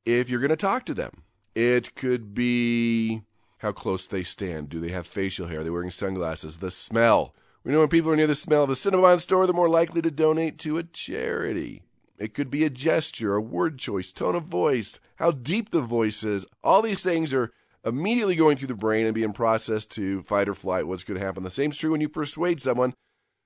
if 0.04 0.30
you're 0.30 0.40
going 0.40 0.50
to 0.50 0.56
talk 0.56 0.84
to 0.86 0.94
them. 0.94 1.22
It 1.54 1.94
could 1.94 2.34
be 2.34 3.22
how 3.58 3.72
close 3.72 4.06
they 4.06 4.22
stand. 4.22 4.68
Do 4.68 4.78
they 4.80 4.90
have 4.90 5.06
facial 5.06 5.48
hair? 5.48 5.60
Are 5.60 5.64
they 5.64 5.70
wearing 5.70 5.90
sunglasses? 5.90 6.58
The 6.58 6.70
smell. 6.70 7.34
We 7.64 7.72
know 7.72 7.80
when 7.80 7.88
people 7.88 8.12
are 8.12 8.16
near 8.16 8.26
the 8.26 8.34
smell 8.34 8.62
of 8.62 8.70
a 8.70 8.74
Cinnabon 8.74 9.18
store, 9.20 9.46
they're 9.46 9.54
more 9.54 9.68
likely 9.68 10.02
to 10.02 10.10
donate 10.10 10.58
to 10.60 10.78
a 10.78 10.84
charity. 10.84 11.82
It 12.18 12.32
could 12.32 12.50
be 12.50 12.64
a 12.64 12.70
gesture, 12.70 13.34
a 13.34 13.40
word 13.40 13.78
choice, 13.78 14.12
tone 14.12 14.36
of 14.36 14.44
voice, 14.44 15.00
how 15.16 15.32
deep 15.32 15.70
the 15.70 15.82
voice 15.82 16.22
is. 16.22 16.46
All 16.62 16.80
these 16.80 17.02
things 17.02 17.34
are 17.34 17.50
immediately 17.84 18.36
going 18.36 18.56
through 18.56 18.68
the 18.68 18.74
brain 18.74 19.06
and 19.06 19.14
being 19.14 19.32
processed 19.32 19.90
to 19.92 20.22
fight 20.22 20.48
or 20.48 20.54
flight. 20.54 20.86
What's 20.86 21.04
going 21.04 21.18
to 21.18 21.26
happen? 21.26 21.42
The 21.42 21.50
same's 21.50 21.76
true 21.76 21.92
when 21.92 22.00
you 22.00 22.08
persuade 22.08 22.60
someone. 22.60 22.94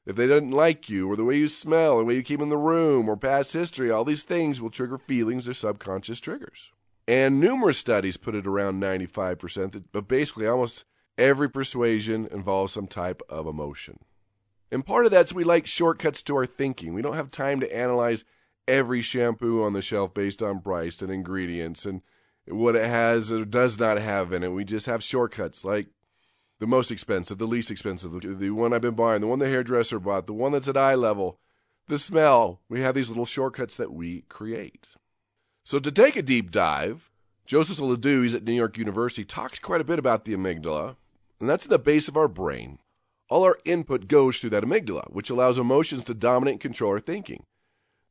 If 0.07 0.17
they 0.17 0.27
didn't 0.27 0.51
like 0.51 0.89
you, 0.89 1.11
or 1.11 1.17
the 1.17 1.25
way 1.25 1.37
you 1.37 1.49
smell, 1.49 1.95
or 1.95 1.99
the 2.01 2.05
way 2.07 2.15
you 2.15 2.23
came 2.23 2.41
in 2.41 2.49
the 2.49 2.57
room, 2.57 3.09
or 3.09 3.17
past 3.17 3.53
history, 3.53 3.91
all 3.91 4.05
these 4.05 4.25
things 4.25 4.61
will 4.61 4.71
trigger 4.71 4.99
feelings 4.99 5.49
or 5.49 5.55
subconscious 5.55 6.21
triggers. 6.21 6.71
And 7.07 7.41
numerous 7.41 7.79
studies 7.79 8.17
put 8.17 8.35
it 8.35 8.47
around 8.47 8.81
95%, 8.81 9.85
but 9.93 10.09
basically 10.09 10.47
almost 10.47 10.85
every 11.19 11.51
persuasion 11.51 12.29
involves 12.31 12.73
some 12.73 12.87
type 12.87 13.21
of 13.29 13.47
emotion. 13.47 13.99
And 14.73 14.87
part 14.87 15.05
of 15.05 15.11
that's 15.11 15.33
we 15.33 15.45
like 15.45 15.67
shortcuts 15.67 16.23
to 16.25 16.37
our 16.37 16.47
thinking. 16.47 16.95
We 16.95 17.03
don't 17.03 17.17
have 17.17 17.31
time 17.31 17.61
to 17.61 17.77
analyze 17.77 18.25
every 18.69 19.03
shampoo 19.03 19.65
on 19.65 19.73
the 19.73 19.83
shelf 19.83 20.15
based 20.15 20.43
on 20.43 20.61
price 20.61 21.03
and 21.03 21.11
ingredients 21.11 21.85
and 21.85 22.03
what 22.47 22.77
it 22.77 22.87
has 22.87 23.33
or 23.33 23.45
does 23.45 23.79
not 23.79 23.99
have 23.99 24.33
in 24.33 24.45
it. 24.45 24.53
We 24.53 24.65
just 24.65 24.87
have 24.87 25.03
shortcuts 25.03 25.65
like 25.65 25.89
the 26.61 26.67
most 26.67 26.91
expensive, 26.91 27.39
the 27.39 27.47
least 27.47 27.71
expensive, 27.71 28.13
the 28.39 28.51
one 28.51 28.73
I've 28.73 28.83
been 28.83 28.95
buying, 28.95 29.23
the 29.23 29.27
one 29.27 29.39
the 29.39 29.49
hairdresser 29.49 29.99
bought, 29.99 30.27
the 30.27 30.35
one 30.35 30.53
that's 30.53 30.69
at 30.69 30.77
eye 30.77 30.95
level, 30.95 31.39
the 31.89 31.99
smell. 31.99 32.61
We 32.69 32.83
have 32.83 32.95
these 32.95 33.09
little 33.09 33.27
shortcuts 33.27 33.77
that 33.77 33.93
we 33.93 34.23
create. 34.29 34.95
So 35.65 35.79
to 35.79 35.91
take 35.91 36.17
a 36.17 36.23
deep 36.23 36.51
dive, 36.51 37.11
Joseph 37.47 37.81
Ledoux, 37.81 38.23
he's 38.23 38.35
at 38.35 38.45
New 38.45 38.53
York 38.53 38.77
University, 38.77 39.25
talks 39.25 39.59
quite 39.59 39.81
a 39.81 39.85
bit 39.85 39.99
about 39.99 40.27
the 40.27 40.35
amygdala, 40.35 40.97
and 41.41 41.49
that's 41.49 41.65
at 41.65 41.71
the 41.71 41.79
base 41.79 42.09
of 42.09 42.17
our 42.17 42.29
brain. 42.29 42.79
All 43.31 43.43
our 43.45 43.59
input 43.65 44.07
goes 44.07 44.39
through 44.39 44.51
that 44.51 44.65
amygdala, 44.65 45.11
which 45.13 45.31
allows 45.31 45.59
emotions 45.59 46.05
to 46.05 46.15
dominate 46.15 46.55
and 46.55 46.61
control 46.61 46.93
our 46.93 47.01
thinking. 47.01 47.45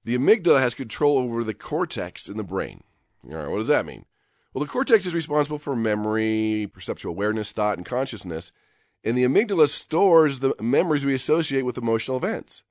The 0.05 0.17
amygdala 0.17 0.59
has 0.59 0.73
control 0.73 1.19
over 1.19 1.43
the 1.43 1.53
cortex 1.53 2.27
in 2.27 2.37
the 2.37 2.43
brain. 2.43 2.83
All 3.25 3.37
right, 3.37 3.49
what 3.49 3.57
does 3.57 3.67
that 3.67 3.85
mean? 3.85 4.05
Well, 4.53 4.63
the 4.63 4.71
cortex 4.71 5.05
is 5.05 5.13
responsible 5.13 5.59
for 5.59 5.75
memory, 5.75 6.69
perceptual 6.73 7.11
awareness, 7.11 7.51
thought, 7.51 7.77
and 7.77 7.85
consciousness, 7.85 8.51
and 9.03 9.15
the 9.15 9.23
amygdala 9.23 9.67
stores 9.69 10.39
the 10.39 10.55
memories 10.59 11.05
we 11.05 11.13
associate 11.13 11.61
with 11.63 11.77
emotional 11.77 12.17
events. 12.17 12.63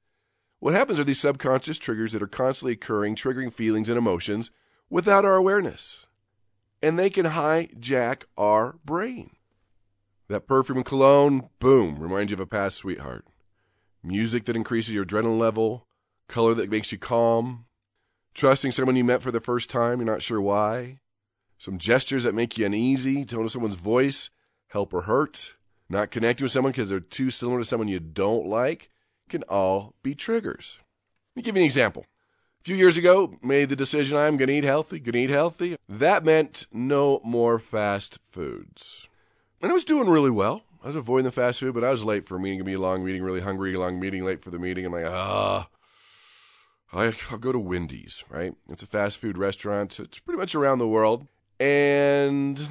What 0.59 0.75
happens 0.75 0.99
are 0.99 1.05
these 1.05 1.21
subconscious 1.21 1.79
triggers 1.79 2.13
that 2.13 2.23
are 2.23 2.27
constantly 2.27 2.73
occurring, 2.73 3.15
triggering 3.15 3.53
feelings 3.53 3.89
and 3.89 3.97
emotions 3.97 4.51
without 4.91 5.25
our 5.25 5.37
awareness. 5.37 6.07
And 6.83 6.99
they 6.99 7.11
can 7.11 7.27
hijack 7.27 8.25
our 8.37 8.77
brain. 8.85 9.31
That 10.29 10.49
perfume 10.49 10.79
and 10.79 10.87
cologne, 10.87 11.49
boom, 11.61 11.99
reminds 12.01 12.33
you 12.33 12.37
of 12.37 12.41
a 12.41 12.47
past 12.47 12.77
sweetheart. 12.77 13.25
Music 14.03 14.45
that 14.45 14.57
increases 14.57 14.95
your 14.95 15.05
adrenaline 15.05 15.39
level, 15.39 15.87
color 16.29 16.55
that 16.55 16.71
makes 16.71 16.91
you 16.91 16.99
calm, 16.99 17.67
trusting 18.35 18.73
someone 18.73 18.97
you 18.97 19.05
met 19.05 19.23
for 19.23 19.31
the 19.31 19.41
first 19.41 19.71
time, 19.71 20.01
you're 20.01 20.07
not 20.07 20.23
sure 20.23 20.41
why, 20.41 20.99
some 21.59 21.79
gestures 21.79 22.25
that 22.25 22.35
make 22.35 22.57
you 22.57 22.67
uneasy, 22.67 23.25
tone 23.25 23.45
of 23.45 23.51
someone's 23.51 23.75
voice, 23.75 24.31
help 24.69 24.95
or 24.95 25.03
hurt, 25.03 25.55
not 25.89 26.11
connecting 26.11 26.45
with 26.45 26.53
someone 26.53 26.73
because 26.73 26.89
they're 26.89 27.01
too 27.01 27.31
similar 27.31 27.59
to 27.59 27.65
someone 27.65 27.89
you 27.89 28.01
don't 28.01 28.47
like, 28.47 28.91
can 29.29 29.43
all 29.45 29.95
be 30.03 30.15
triggers. 30.15 30.79
Let 31.35 31.41
me 31.41 31.43
give 31.43 31.57
you 31.57 31.63
an 31.63 31.67
example. 31.67 32.07
A 32.61 32.65
few 32.65 32.77
years 32.77 32.97
ago, 32.97 33.35
made 33.43 33.69
the 33.69 33.77
decision 33.77 34.17
I'm 34.17 34.37
going 34.37 34.49
to 34.49 34.55
eat 34.55 34.65
healthy, 34.65 34.99
going 34.99 35.13
to 35.13 35.19
eat 35.19 35.31
healthy. 35.31 35.77
That 35.89 36.25
meant 36.25 36.67
no 36.73 37.21
more 37.25 37.59
fast 37.59 38.19
foods. 38.31 39.09
And 39.61 39.71
I 39.71 39.75
was 39.75 39.85
doing 39.85 40.09
really 40.09 40.31
well. 40.31 40.63
I 40.83 40.89
was 40.89 40.97
avoiding 40.97 41.25
the 41.25 41.33
fast 41.33 41.61
food, 41.61 41.75
but 41.75 41.85
I 41.85 41.91
was 41.91 42.05
late 42.05 42.29
for 42.29 42.37
a 42.37 42.41
meeting. 42.41 42.59
Gonna 42.59 42.67
be 42.67 42.75
a 42.75 42.81
long 42.81 43.05
meeting, 43.05 43.23
really 43.23 43.41
hungry, 43.41 43.77
long 43.77 43.99
meeting, 43.99 44.25
late 44.25 44.43
for 44.43 44.51
the 44.51 44.59
meeting. 44.59 44.87
I'm 44.87 44.93
like, 44.93 45.07
ah, 45.07 45.69
I'll 46.93 47.13
go 47.39 47.53
to 47.53 47.59
Wendy's, 47.59 48.23
right? 48.31 48.55
It's 48.69 48.83
a 48.83 48.87
fast 48.87 49.19
food 49.19 49.37
restaurant. 49.37 49.99
It's 49.99 50.21
pretty 50.21 50.39
much 50.39 50.55
around 50.55 50.79
the 50.79 50.87
world. 50.87 51.27
And 51.61 52.69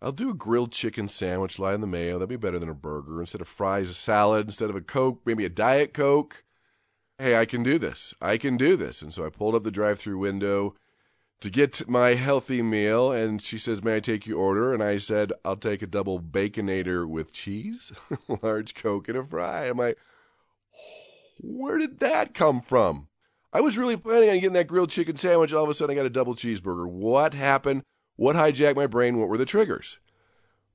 I'll 0.00 0.12
do 0.12 0.30
a 0.30 0.34
grilled 0.34 0.72
chicken 0.72 1.08
sandwich, 1.08 1.58
lie 1.58 1.74
in 1.74 1.80
the 1.80 1.86
mayo. 1.86 2.14
That'd 2.14 2.28
be 2.28 2.36
better 2.36 2.58
than 2.58 2.68
a 2.68 2.74
burger. 2.74 3.20
Instead 3.20 3.40
of 3.40 3.48
fries, 3.48 3.90
a 3.90 3.94
salad. 3.94 4.46
Instead 4.46 4.70
of 4.70 4.76
a 4.76 4.80
Coke, 4.80 5.20
maybe 5.24 5.44
a 5.44 5.48
Diet 5.48 5.94
Coke. 5.94 6.44
Hey, 7.18 7.36
I 7.36 7.44
can 7.44 7.62
do 7.62 7.78
this. 7.78 8.14
I 8.20 8.36
can 8.36 8.56
do 8.56 8.76
this. 8.76 9.02
And 9.02 9.12
so 9.12 9.24
I 9.24 9.28
pulled 9.28 9.54
up 9.54 9.62
the 9.62 9.70
drive 9.70 9.98
through 9.98 10.18
window 10.18 10.74
to 11.40 11.50
get 11.50 11.88
my 11.88 12.14
healthy 12.14 12.62
meal. 12.62 13.12
And 13.12 13.42
she 13.42 13.58
says, 13.58 13.84
May 13.84 13.96
I 13.96 14.00
take 14.00 14.26
your 14.26 14.38
order? 14.38 14.72
And 14.72 14.82
I 14.82 14.96
said, 14.96 15.32
I'll 15.44 15.56
take 15.56 15.82
a 15.82 15.86
double 15.86 16.20
baconator 16.20 17.06
with 17.06 17.32
cheese, 17.32 17.92
large 18.42 18.74
Coke, 18.74 19.08
and 19.08 19.18
a 19.18 19.24
fry. 19.24 19.66
I'm 19.66 19.78
like, 19.78 19.98
where 21.40 21.78
did 21.78 21.98
that 22.00 22.34
come 22.34 22.60
from? 22.60 23.08
I 23.52 23.60
was 23.60 23.76
really 23.76 23.96
planning 23.96 24.30
on 24.30 24.36
getting 24.36 24.52
that 24.52 24.68
grilled 24.68 24.90
chicken 24.90 25.16
sandwich. 25.16 25.52
All 25.52 25.64
of 25.64 25.70
a 25.70 25.74
sudden, 25.74 25.94
I 25.94 25.96
got 25.96 26.06
a 26.06 26.10
double 26.10 26.34
cheeseburger. 26.34 26.88
What 26.88 27.34
happened? 27.34 27.82
What 28.16 28.36
hijacked 28.36 28.76
my 28.76 28.86
brain? 28.86 29.18
What 29.18 29.28
were 29.28 29.38
the 29.38 29.44
triggers? 29.44 29.98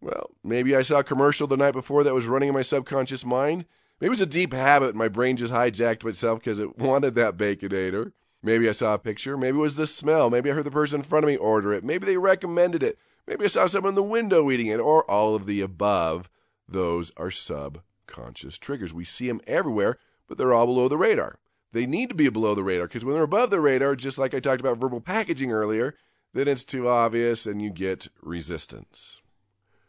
Well, 0.01 0.31
maybe 0.43 0.75
I 0.75 0.81
saw 0.81 0.99
a 0.99 1.03
commercial 1.03 1.47
the 1.47 1.57
night 1.57 1.73
before 1.73 2.03
that 2.03 2.13
was 2.13 2.27
running 2.27 2.49
in 2.49 2.55
my 2.55 2.61
subconscious 2.61 3.25
mind. 3.25 3.65
Maybe 3.99 4.07
it 4.07 4.11
was 4.11 4.21
a 4.21 4.27
deep 4.27 4.53
habit 4.53 4.95
my 4.95 5.07
brain 5.07 5.37
just 5.37 5.53
hijacked 5.53 6.05
itself 6.05 6.39
because 6.39 6.59
it 6.59 6.77
wanted 6.79 7.15
that 7.15 7.37
baconator. 7.37 8.11
Maybe 8.43 8.69
I 8.69 8.71
saw 8.71 8.93
a 8.93 8.99
picture. 8.99 9.35
Maybe 9.35 9.57
it 9.57 9.61
was 9.61 9.75
the 9.75 9.87
smell. 9.87 10.29
Maybe 10.29 10.51
I 10.51 10.53
heard 10.53 10.65
the 10.65 10.71
person 10.71 10.99
in 10.99 11.03
front 11.03 11.25
of 11.25 11.27
me 11.27 11.37
order 11.37 11.73
it. 11.73 11.83
Maybe 11.83 12.05
they 12.05 12.17
recommended 12.17 12.83
it. 12.83 12.97
Maybe 13.25 13.45
I 13.45 13.47
saw 13.47 13.65
someone 13.65 13.91
in 13.91 13.95
the 13.95 14.03
window 14.03 14.49
eating 14.51 14.67
it, 14.67 14.79
or 14.79 15.09
all 15.09 15.35
of 15.35 15.45
the 15.45 15.59
above. 15.61 16.29
Those 16.67 17.11
are 17.17 17.31
subconscious 17.31 18.57
triggers. 18.57 18.93
We 18.93 19.03
see 19.03 19.27
them 19.27 19.41
everywhere, 19.47 19.97
but 20.27 20.37
they're 20.37 20.53
all 20.53 20.65
below 20.65 20.87
the 20.87 20.97
radar. 20.97 21.39
They 21.73 21.85
need 21.85 22.09
to 22.09 22.15
be 22.15 22.29
below 22.29 22.55
the 22.55 22.63
radar 22.63 22.87
because 22.87 23.03
when 23.03 23.15
they're 23.15 23.23
above 23.23 23.49
the 23.49 23.59
radar, 23.59 23.95
just 23.95 24.17
like 24.17 24.33
I 24.33 24.39
talked 24.39 24.61
about 24.61 24.77
verbal 24.77 25.01
packaging 25.01 25.51
earlier, 25.51 25.95
then 26.33 26.47
it's 26.47 26.65
too 26.65 26.87
obvious 26.87 27.45
and 27.45 27.61
you 27.61 27.69
get 27.69 28.07
resistance. 28.21 29.21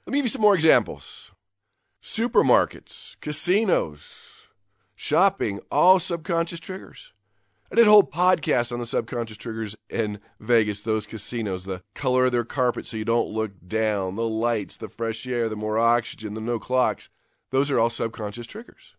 Let 0.06 0.12
me 0.12 0.18
give 0.18 0.26
you 0.26 0.30
some 0.30 0.42
more 0.42 0.54
examples 0.54 1.32
supermarkets, 2.02 3.16
casinos, 3.20 4.48
shopping, 4.94 5.60
all 5.70 5.98
subconscious 5.98 6.60
triggers. 6.60 7.12
I 7.70 7.74
did 7.74 7.86
a 7.86 7.90
whole 7.90 8.04
podcast 8.04 8.72
on 8.72 8.78
the 8.78 8.86
subconscious 8.86 9.36
triggers 9.36 9.76
in 9.90 10.20
Vegas, 10.40 10.80
those 10.80 11.06
casinos, 11.06 11.64
the 11.64 11.82
color 11.94 12.26
of 12.26 12.32
their 12.32 12.44
carpet 12.44 12.86
so 12.86 12.96
you 12.96 13.04
don't 13.04 13.28
look 13.28 13.52
down, 13.66 14.16
the 14.16 14.26
lights, 14.26 14.76
the 14.78 14.88
fresh 14.88 15.26
air, 15.26 15.50
the 15.50 15.56
more 15.56 15.78
oxygen, 15.78 16.32
the 16.32 16.40
no 16.40 16.58
clocks. 16.58 17.10
Those 17.50 17.70
are 17.70 17.78
all 17.78 17.90
subconscious 17.90 18.46
triggers. 18.46 18.94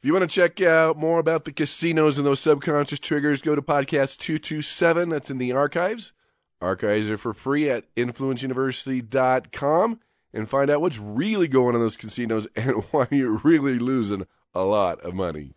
If 0.00 0.06
you 0.06 0.12
want 0.12 0.28
to 0.28 0.34
check 0.34 0.60
out 0.60 0.96
more 0.96 1.20
about 1.20 1.44
the 1.44 1.52
casinos 1.52 2.18
and 2.18 2.26
those 2.26 2.40
subconscious 2.40 2.98
triggers, 2.98 3.42
go 3.42 3.54
to 3.54 3.62
podcast 3.62 4.18
227. 4.18 5.10
That's 5.10 5.30
in 5.30 5.38
the 5.38 5.52
archives. 5.52 6.12
Archives 6.60 7.08
are 7.08 7.18
for 7.18 7.32
free 7.32 7.70
at 7.70 7.94
influenceuniversity.com 7.94 10.00
and 10.32 10.48
find 10.48 10.70
out 10.70 10.80
what's 10.80 10.98
really 10.98 11.48
going 11.48 11.70
on 11.70 11.74
in 11.76 11.80
those 11.80 11.96
casinos 11.96 12.46
and 12.56 12.84
why 12.90 13.06
you're 13.10 13.38
really 13.38 13.78
losing 13.78 14.26
a 14.54 14.62
lot 14.62 15.00
of 15.00 15.14
money. 15.14 15.54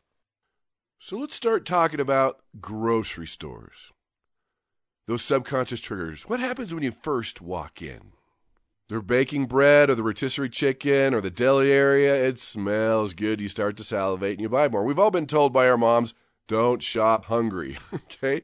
So 1.00 1.18
let's 1.18 1.36
start 1.36 1.66
talking 1.66 2.00
about 2.00 2.42
grocery 2.62 3.28
stores. 3.28 3.92
Those 5.06 5.22
subconscious 5.22 5.82
triggers. 5.82 6.24
What 6.24 6.40
happens 6.40 6.74
when 6.74 6.84
you 6.84 6.92
first 6.92 7.42
walk 7.42 7.82
in? 7.82 8.14
They're 8.88 9.02
baking 9.02 9.48
bread 9.48 9.90
or 9.90 9.96
the 9.96 10.04
rotisserie 10.04 10.50
chicken 10.50 11.14
or 11.14 11.20
the 11.20 11.30
deli 11.30 11.72
area. 11.72 12.16
It 12.16 12.40
smells 12.40 13.14
good. 13.14 13.42
You 13.42 13.50
start 13.50 13.76
to 13.78 13.84
salivate 13.84 14.34
and 14.34 14.42
you 14.42 14.50
buy 14.50 14.70
more. 14.70 14.84
We've 14.84 15.00
all 15.00 15.12
been 15.12 15.28
told 15.28 15.52
by 15.52 15.68
our 15.68 15.78
moms, 15.78 16.14
don't 16.48 16.82
shop 16.82 17.26
hungry. 17.26 17.78
okay? 17.94 18.44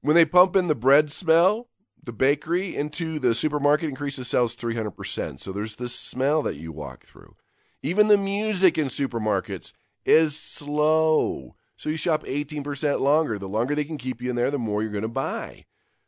When 0.00 0.14
they 0.14 0.24
pump 0.24 0.56
in 0.56 0.68
the 0.68 0.74
bread 0.74 1.10
smell, 1.10 1.68
the 2.02 2.12
bakery 2.12 2.74
into 2.76 3.18
the 3.18 3.34
supermarket 3.34 3.88
increases 3.88 4.28
sales 4.28 4.56
300%. 4.56 5.40
So 5.40 5.52
there's 5.52 5.76
this 5.76 5.94
smell 5.94 6.42
that 6.42 6.56
you 6.56 6.72
walk 6.72 7.04
through. 7.04 7.36
Even 7.82 8.08
the 8.08 8.16
music 8.16 8.78
in 8.78 8.86
supermarkets 8.86 9.72
is 10.04 10.38
slow. 10.38 11.56
So 11.76 11.88
you 11.88 11.96
shop 11.96 12.24
18% 12.24 13.00
longer. 13.00 13.38
The 13.38 13.48
longer 13.48 13.74
they 13.74 13.84
can 13.84 13.98
keep 13.98 14.20
you 14.20 14.30
in 14.30 14.36
there, 14.36 14.50
the 14.50 14.58
more 14.58 14.82
you're 14.82 14.90
going 14.90 15.02
to 15.02 15.08
buy. 15.08 15.64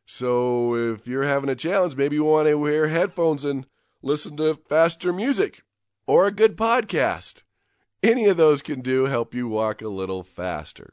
So 0.07 0.75
if 0.75 1.07
you're 1.07 1.23
having 1.25 1.49
a 1.49 1.55
challenge, 1.55 1.97
maybe 1.97 2.17
you 2.17 2.25
want 2.25 2.49
to 2.49 2.57
wear 2.57 2.89
headphones 2.89 3.45
and 3.45 3.67
listen 4.03 4.37
to 4.37 4.55
faster 4.55 5.13
music 5.13 5.63
or 6.07 6.27
a 6.27 6.33
good 6.33 6.57
podcast. 6.57 7.43
Any 8.03 8.27
of 8.27 8.37
those 8.37 8.63
can 8.63 8.81
do 8.81 9.05
help 9.05 9.33
you 9.33 9.49
walk 9.49 9.81
a 9.81 9.89
little 9.89 10.23
faster. 10.23 10.93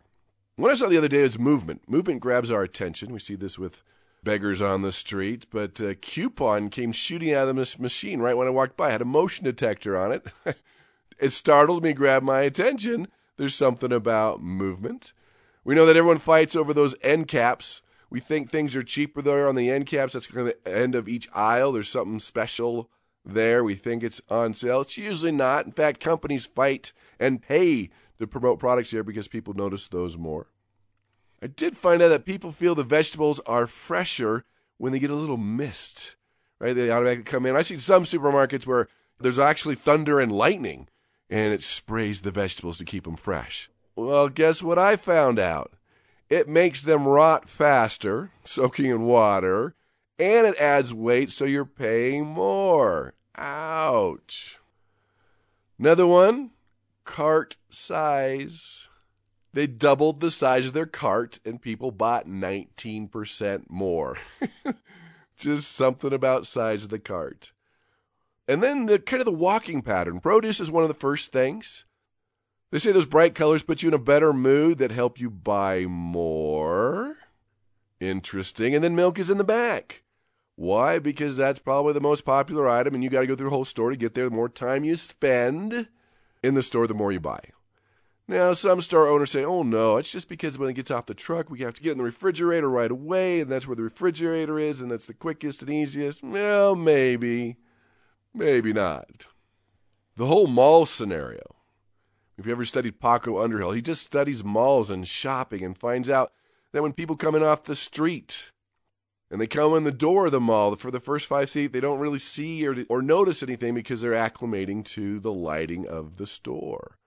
What 0.55 0.71
I 0.71 0.75
saw 0.75 0.87
the 0.87 0.97
other 0.97 1.07
day 1.07 1.19
is 1.19 1.39
movement. 1.39 1.89
Movement 1.89 2.21
grabs 2.21 2.51
our 2.51 2.63
attention. 2.63 3.11
We 3.11 3.19
see 3.19 3.35
this 3.35 3.57
with 3.57 3.81
beggars 4.23 4.61
on 4.61 4.81
the 4.81 4.91
street, 4.91 5.47
but 5.49 5.79
a 5.79 5.95
coupon 5.95 6.69
came 6.69 6.91
shooting 6.91 7.33
out 7.33 7.47
of 7.47 7.55
this 7.55 7.79
machine 7.79 8.19
right 8.19 8.37
when 8.37 8.47
I 8.47 8.51
walked 8.51 8.77
by. 8.77 8.89
It 8.89 8.93
had 8.93 9.01
a 9.01 9.05
motion 9.05 9.45
detector 9.45 9.97
on 9.97 10.11
it. 10.11 10.27
it 11.19 11.31
startled 11.31 11.83
me, 11.83 11.93
grabbed 11.93 12.25
my 12.25 12.41
attention. 12.41 13.07
There's 13.37 13.55
something 13.55 13.91
about 13.91 14.41
movement. 14.41 15.13
We 15.63 15.75
know 15.75 15.85
that 15.85 15.97
everyone 15.97 16.17
fights 16.17 16.55
over 16.55 16.73
those 16.73 16.95
end 17.01 17.27
caps. 17.27 17.81
We 18.09 18.19
think 18.19 18.49
things 18.49 18.75
are 18.75 18.83
cheaper 18.83 19.21
there 19.21 19.47
on 19.47 19.55
the 19.55 19.69
end 19.69 19.85
caps. 19.85 20.13
That's 20.13 20.27
kind 20.27 20.47
of 20.47 20.55
the 20.63 20.71
end 20.71 20.95
of 20.95 21.07
each 21.07 21.29
aisle. 21.33 21.71
There's 21.71 21.89
something 21.89 22.19
special 22.19 22.89
there. 23.23 23.63
We 23.63 23.75
think 23.75 24.03
it's 24.03 24.21
on 24.29 24.53
sale. 24.53 24.81
It's 24.81 24.97
usually 24.97 25.31
not. 25.31 25.65
In 25.65 25.71
fact, 25.71 25.99
companies 25.99 26.45
fight 26.45 26.91
and 27.19 27.41
pay 27.41 27.89
to 28.17 28.27
promote 28.27 28.59
products 28.59 28.91
here 28.91 29.03
because 29.03 29.27
people 29.27 29.53
notice 29.53 29.87
those 29.87 30.17
more. 30.17 30.47
I 31.41 31.47
did 31.47 31.77
find 31.77 32.01
out 32.01 32.09
that 32.09 32.25
people 32.25 32.51
feel 32.51 32.75
the 32.75 32.83
vegetables 32.83 33.39
are 33.45 33.67
fresher 33.67 34.43
when 34.77 34.91
they 34.91 34.99
get 34.99 35.09
a 35.09 35.15
little 35.15 35.37
mist, 35.37 36.15
right? 36.59 36.75
They 36.75 36.91
automatically 36.91 37.23
come 37.23 37.45
in. 37.45 37.55
I 37.55 37.61
see 37.61 37.79
some 37.79 38.03
supermarkets 38.03 38.65
where 38.65 38.87
there's 39.19 39.39
actually 39.39 39.75
thunder 39.75 40.19
and 40.19 40.31
lightning 40.31 40.87
and 41.29 41.53
it 41.53 41.61
sprays 41.61 42.21
the 42.21 42.31
vegetables 42.31 42.77
to 42.79 42.85
keep 42.85 43.03
them 43.03 43.15
fresh. 43.15 43.69
Well, 43.95 44.29
guess 44.29 44.63
what 44.63 44.79
I 44.79 44.95
found 44.95 45.39
out? 45.39 45.73
It 46.29 46.47
makes 46.47 46.81
them 46.81 47.07
rot 47.07 47.47
faster, 47.47 48.31
soaking 48.43 48.85
in 48.85 49.01
water, 49.03 49.75
and 50.17 50.45
it 50.47 50.57
adds 50.57 50.93
weight, 50.93 51.31
so 51.31 51.45
you're 51.45 51.65
paying 51.65 52.25
more. 52.25 53.13
Ouch. 53.35 54.59
Another 55.77 56.05
one 56.05 56.51
cart 57.05 57.55
size. 57.69 58.89
They 59.53 59.67
doubled 59.67 60.19
the 60.19 60.31
size 60.31 60.67
of 60.67 60.73
their 60.73 60.85
cart, 60.85 61.39
and 61.43 61.61
people 61.61 61.91
bought 61.91 62.27
19% 62.27 63.69
more. 63.69 64.17
Just 65.37 65.71
something 65.71 66.13
about 66.13 66.45
size 66.45 66.83
of 66.83 66.89
the 66.89 66.99
cart. 66.99 67.51
And 68.47 68.61
then 68.61 68.85
the 68.85 68.99
kind 68.99 69.21
of 69.21 69.25
the 69.25 69.31
walking 69.31 69.81
pattern. 69.81 70.19
Produce 70.19 70.59
is 70.59 70.71
one 70.71 70.83
of 70.83 70.89
the 70.89 70.95
first 70.95 71.31
things. 71.31 71.85
They 72.71 72.79
say 72.79 72.91
those 72.91 73.05
bright 73.05 73.33
colors 73.33 73.63
put 73.63 73.81
you 73.81 73.89
in 73.89 73.95
a 73.95 73.99
better 73.99 74.33
mood 74.33 74.77
that 74.77 74.91
help 74.91 75.19
you 75.19 75.29
buy 75.29 75.85
more. 75.85 77.17
Interesting. 77.99 78.75
And 78.75 78.83
then 78.83 78.95
milk 78.95 79.17
is 79.17 79.29
in 79.29 79.39
the 79.39 79.43
back. 79.43 80.03
Why? 80.55 80.99
Because 80.99 81.37
that's 81.37 81.59
probably 81.59 81.93
the 81.93 82.01
most 82.01 82.25
popular 82.25 82.67
item, 82.67 82.93
and 82.93 83.03
you 83.03 83.09
got 83.09 83.21
to 83.21 83.27
go 83.27 83.35
through 83.35 83.49
the 83.49 83.55
whole 83.55 83.65
store 83.65 83.91
to 83.91 83.95
get 83.95 84.13
there. 84.13 84.25
The 84.25 84.35
more 84.35 84.49
time 84.49 84.83
you 84.83 84.95
spend 84.95 85.87
in 86.43 86.53
the 86.53 86.61
store, 86.61 86.85
the 86.85 86.93
more 86.93 87.11
you 87.11 87.19
buy. 87.19 87.39
Now, 88.29 88.53
some 88.53 88.79
store 88.79 89.07
owners 89.07 89.31
say, 89.31 89.43
oh 89.43 89.63
no, 89.63 89.97
it's 89.97 90.11
just 90.11 90.29
because 90.29 90.55
when 90.55 90.69
it 90.69 90.75
gets 90.75 90.91
off 90.91 91.07
the 91.07 91.15
truck, 91.15 91.49
we 91.49 91.61
have 91.61 91.73
to 91.73 91.81
get 91.81 91.93
in 91.93 91.97
the 91.97 92.03
refrigerator 92.03 92.69
right 92.69 92.91
away, 92.91 93.39
and 93.39 93.51
that's 93.51 93.65
where 93.65 93.75
the 93.75 93.81
refrigerator 93.81 94.59
is, 94.59 94.81
and 94.81 94.91
that's 94.91 95.07
the 95.07 95.15
quickest 95.15 95.63
and 95.63 95.71
easiest. 95.71 96.21
Well, 96.21 96.75
maybe. 96.75 97.57
Maybe 98.31 98.71
not. 98.71 99.25
The 100.15 100.27
whole 100.27 100.45
mall 100.45 100.85
scenario. 100.85 101.41
If 102.37 102.45
you 102.45 102.51
ever 102.51 102.65
studied 102.65 102.99
Paco 102.99 103.41
Underhill, 103.41 103.71
he 103.71 103.81
just 103.81 104.05
studies 104.05 104.43
malls 104.43 104.91
and 104.91 105.07
shopping 105.07 105.65
and 105.65 105.75
finds 105.75 106.07
out 106.07 106.31
that 106.71 106.83
when 106.83 106.93
people 106.93 107.15
come 107.15 107.33
in 107.33 107.41
off 107.41 107.63
the 107.63 107.75
street 107.75 108.51
and 109.31 109.41
they 109.41 109.47
come 109.47 109.73
in 109.73 109.85
the 109.85 109.91
door 109.91 110.27
of 110.27 110.31
the 110.33 110.39
mall 110.39 110.75
for 110.75 110.91
the 110.91 110.99
first 110.99 111.25
five 111.25 111.49
seats, 111.49 111.73
they 111.73 111.79
don't 111.79 111.97
really 111.97 112.19
see 112.19 112.67
or, 112.67 112.85
or 112.89 113.01
notice 113.01 113.41
anything 113.41 113.73
because 113.73 114.01
they're 114.01 114.11
acclimating 114.11 114.85
to 114.85 115.19
the 115.19 115.33
lighting 115.33 115.87
of 115.87 116.17
the 116.17 116.27
store. 116.27 116.98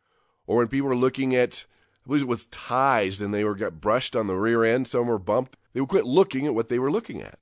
Or 0.47 0.59
when 0.59 0.69
people 0.69 0.89
were 0.89 0.97
looking 0.97 1.35
at, 1.35 1.65
I 2.05 2.09
believe 2.09 2.23
it 2.23 2.29
was 2.29 2.47
ties 2.47 3.21
and 3.21 3.33
they 3.33 3.45
were 3.45 3.55
got 3.55 3.81
brushed 3.81 4.17
on 4.17 4.27
the 4.27 4.37
rear 4.37 4.65
end, 4.65 4.89
some 4.89 5.07
were 5.07 5.19
bumped, 5.19 5.57
they 5.73 5.81
would 5.81 5.89
quit 5.89 6.05
looking 6.05 6.47
at 6.47 6.55
what 6.55 6.69
they 6.69 6.79
were 6.79 6.91
looking 6.91 7.23
at. 7.23 7.39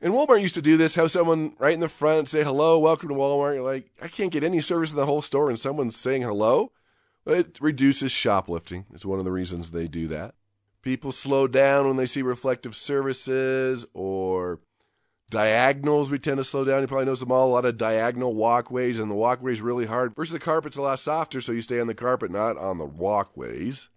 And 0.00 0.14
Walmart 0.14 0.42
used 0.42 0.56
to 0.56 0.62
do 0.62 0.76
this, 0.76 0.96
have 0.96 1.12
someone 1.12 1.54
right 1.58 1.74
in 1.74 1.80
the 1.80 1.88
front 1.88 2.28
say, 2.28 2.42
hello, 2.42 2.78
welcome 2.78 3.08
to 3.08 3.14
Walmart. 3.14 3.54
You're 3.54 3.62
like, 3.62 3.90
I 4.00 4.08
can't 4.08 4.32
get 4.32 4.42
any 4.42 4.60
service 4.60 4.90
in 4.90 4.96
the 4.96 5.06
whole 5.06 5.22
store 5.22 5.48
and 5.48 5.58
someone's 5.58 5.96
saying 5.96 6.22
hello. 6.22 6.72
It 7.24 7.58
reduces 7.60 8.10
shoplifting. 8.10 8.86
It's 8.92 9.04
one 9.04 9.20
of 9.20 9.24
the 9.24 9.30
reasons 9.30 9.70
they 9.70 9.86
do 9.86 10.08
that. 10.08 10.34
People 10.82 11.12
slow 11.12 11.46
down 11.46 11.86
when 11.86 11.96
they 11.96 12.06
see 12.06 12.22
reflective 12.22 12.74
services 12.74 13.86
or 13.94 14.58
diagonals. 15.32 16.10
We 16.10 16.20
tend 16.20 16.36
to 16.36 16.44
slow 16.44 16.64
down. 16.64 16.82
You 16.82 16.86
probably 16.86 17.06
know 17.06 17.16
them 17.16 17.32
all. 17.32 17.48
A 17.48 17.54
lot 17.54 17.64
of 17.64 17.76
diagonal 17.76 18.34
walkways, 18.34 19.00
and 19.00 19.10
the 19.10 19.16
walkway's 19.16 19.60
really 19.60 19.86
hard. 19.86 20.14
Versus 20.14 20.32
the 20.32 20.38
carpet's 20.38 20.76
a 20.76 20.82
lot 20.82 21.00
softer, 21.00 21.40
so 21.40 21.50
you 21.50 21.60
stay 21.60 21.80
on 21.80 21.88
the 21.88 21.94
carpet, 21.94 22.30
not 22.30 22.56
on 22.56 22.78
the 22.78 22.84
walkways. 22.84 23.88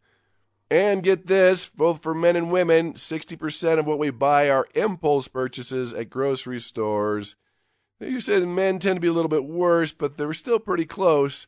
And 0.72 1.04
get 1.04 1.27
this, 1.27 1.70
both 1.70 2.01
for 2.01 2.15
men 2.15 2.36
and 2.36 2.51
women, 2.51 2.94
60% 2.94 3.77
of 3.77 3.86
what 3.86 4.00
we 4.00 4.10
buy 4.10 4.50
are 4.50 4.68
impulse 4.74 5.27
purchases 5.27 5.94
at 5.94 6.10
grocery 6.10 6.60
stores. 6.60 7.36
You 8.00 8.20
said 8.20 8.42
men 8.48 8.80
tend 8.80 8.98
to 8.98 9.01
be 9.01 9.08
a 9.08 9.13
little 9.13 9.30
bit 9.30 9.46
worse, 9.46 9.92
but 9.92 10.18
they're 10.18 10.34
still 10.34 10.60
pretty 10.60 10.86
close, 10.86 11.46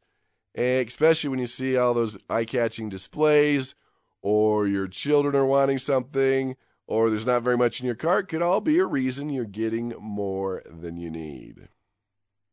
eh, 0.53 0.83
especially 0.87 1.31
when 1.31 1.39
you 1.39 1.47
see 1.47 1.75
all 1.75 1.95
those 1.95 2.17
eye 2.29 2.45
catching 2.45 2.89
displays 2.89 3.73
or 4.21 4.67
your 4.67 4.87
children 4.87 5.35
are 5.35 5.45
wanting 5.45 5.79
something, 5.79 6.55
or 6.87 7.09
there's 7.09 7.25
not 7.25 7.43
very 7.43 7.57
much 7.57 7.79
in 7.79 7.85
your 7.85 7.95
cart, 7.95 8.29
could 8.29 8.41
all 8.41 8.61
be 8.61 8.79
a 8.79 8.85
reason 8.85 9.29
you're 9.29 9.45
getting 9.45 9.93
more 9.99 10.63
than 10.65 10.97
you 10.97 11.11
need. 11.11 11.67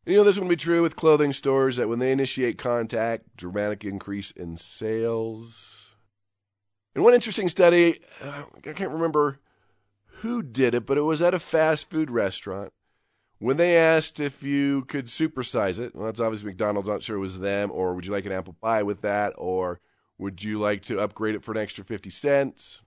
You 0.05 0.17
know, 0.17 0.25
this 0.25 0.39
would 0.39 0.49
be 0.49 0.57
true 0.57 0.83
with 0.83 0.97
clothing 0.97 1.33
stores 1.33 1.77
that 1.77 1.89
when 1.89 2.01
they 2.01 2.13
initiate 2.13 2.59
contact, 2.59 3.37
dramatic 3.37 3.85
increase 3.85 4.33
in 4.33 4.57
sales. 4.57 5.95
And 6.95 7.03
one 7.03 7.15
interesting 7.15 7.49
study, 7.49 8.01
uh, 8.23 8.43
I 8.57 8.73
can't 8.73 8.91
remember 8.91 9.41
who 10.21 10.43
did 10.43 10.75
it, 10.75 10.85
but 10.85 10.99
it 10.99 11.03
was 11.03 11.23
at 11.23 11.33
a 11.33 11.39
fast 11.39 11.89
food 11.89 12.11
restaurant. 12.11 12.73
When 13.39 13.57
they 13.57 13.77
asked 13.77 14.21
if 14.21 14.43
you 14.43 14.85
could 14.85 15.07
supersize 15.07 15.81
it, 15.81 15.95
well, 15.95 16.07
that's 16.07 16.21
obviously 16.21 16.49
McDonald's, 16.49 16.89
not 16.89 17.03
sure 17.03 17.17
it 17.17 17.21
was 17.21 17.41
them, 17.41 17.71
or 17.73 17.95
would 17.95 18.07
you 18.07 18.13
like 18.13 18.27
an 18.27 18.33
apple 18.33 18.57
pie 18.61 18.83
with 18.83 19.01
that, 19.03 19.33
or 19.37 19.81
would 20.19 20.43
you 20.43 20.59
like 20.59 20.83
to 20.83 21.01
upgrade 21.01 21.35
it 21.35 21.43
for 21.43 21.53
an 21.53 21.59
extra 21.59 21.85
50 21.85 22.11
cents? 22.11 22.83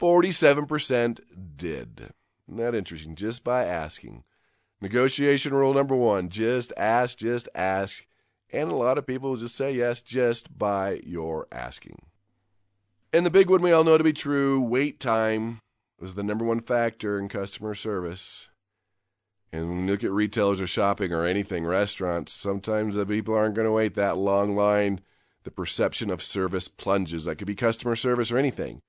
47% 0.00 1.20
did. 1.56 2.12
Isn't 2.48 2.56
that 2.56 2.74
interesting? 2.74 3.14
Just 3.14 3.44
by 3.44 3.64
asking. 3.64 4.24
Negotiation 4.80 5.52
rule 5.52 5.74
number 5.74 5.94
one 5.94 6.30
just 6.30 6.72
ask, 6.76 7.18
just 7.18 7.48
ask. 7.54 8.06
And 8.50 8.70
a 8.70 8.76
lot 8.76 8.96
of 8.96 9.06
people 9.06 9.36
just 9.36 9.54
say 9.54 9.72
yes 9.72 10.00
just 10.00 10.56
by 10.58 11.00
your 11.04 11.46
asking. 11.52 12.00
And 13.12 13.26
the 13.26 13.30
big 13.30 13.50
one 13.50 13.60
we 13.60 13.72
all 13.72 13.84
know 13.84 13.98
to 13.98 14.04
be 14.04 14.14
true 14.14 14.60
wait 14.60 15.00
time 15.00 15.60
is 16.00 16.14
the 16.14 16.22
number 16.22 16.46
one 16.46 16.60
factor 16.60 17.18
in 17.18 17.28
customer 17.28 17.74
service. 17.74 18.48
And 19.52 19.68
when 19.68 19.80
you 19.80 19.92
look 19.92 20.04
at 20.04 20.12
retailers 20.12 20.60
or 20.60 20.66
shopping 20.66 21.12
or 21.12 21.26
anything, 21.26 21.66
restaurants, 21.66 22.32
sometimes 22.32 22.94
the 22.94 23.04
people 23.04 23.34
aren't 23.34 23.54
going 23.54 23.66
to 23.66 23.72
wait 23.72 23.96
that 23.96 24.16
long 24.16 24.56
line 24.56 25.00
the 25.42 25.50
perception 25.50 26.10
of 26.10 26.22
service 26.22 26.68
plunges. 26.68 27.24
That 27.24 27.36
could 27.36 27.46
be 27.46 27.54
customer 27.54 27.96
service 27.96 28.30
or 28.32 28.38
anything. 28.38 28.80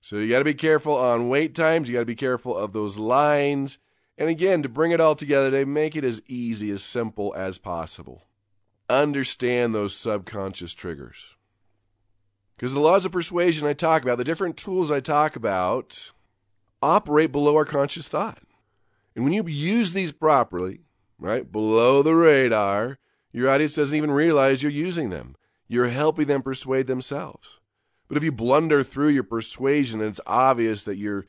So 0.00 0.16
you 0.16 0.28
got 0.28 0.38
to 0.38 0.44
be 0.44 0.54
careful 0.54 0.94
on 0.96 1.28
wait 1.28 1.54
times. 1.54 1.88
You 1.88 1.94
got 1.94 2.00
to 2.00 2.06
be 2.06 2.14
careful 2.14 2.56
of 2.56 2.72
those 2.72 2.98
lines. 2.98 3.78
And 4.16 4.28
again, 4.28 4.62
to 4.62 4.68
bring 4.68 4.92
it 4.92 5.00
all 5.00 5.14
together, 5.14 5.50
they 5.50 5.64
make 5.64 5.94
it 5.94 6.04
as 6.04 6.20
easy, 6.26 6.70
as 6.70 6.82
simple 6.82 7.34
as 7.36 7.58
possible. 7.58 8.24
Understand 8.88 9.74
those 9.74 9.94
subconscious 9.94 10.74
triggers. 10.74 11.34
Because 12.56 12.72
the 12.72 12.80
laws 12.80 13.04
of 13.04 13.12
persuasion 13.12 13.68
I 13.68 13.74
talk 13.74 14.02
about, 14.02 14.18
the 14.18 14.24
different 14.24 14.56
tools 14.56 14.90
I 14.90 14.98
talk 14.98 15.36
about, 15.36 16.10
operate 16.82 17.30
below 17.30 17.54
our 17.56 17.64
conscious 17.64 18.08
thought. 18.08 18.42
And 19.14 19.24
when 19.24 19.32
you 19.32 19.46
use 19.46 19.92
these 19.92 20.10
properly, 20.10 20.80
right, 21.18 21.50
below 21.50 22.02
the 22.02 22.14
radar, 22.14 22.98
your 23.32 23.48
audience 23.48 23.74
doesn't 23.74 23.96
even 23.96 24.10
realize 24.10 24.62
you're 24.62 24.72
using 24.72 25.10
them. 25.10 25.36
You're 25.68 25.88
helping 25.88 26.26
them 26.26 26.42
persuade 26.42 26.86
themselves. 26.86 27.60
But 28.08 28.16
if 28.16 28.24
you 28.24 28.32
blunder 28.32 28.82
through 28.82 29.08
your 29.08 29.22
persuasion 29.22 30.00
and 30.00 30.08
it's 30.08 30.20
obvious 30.26 30.82
that 30.84 30.96
you're 30.96 31.26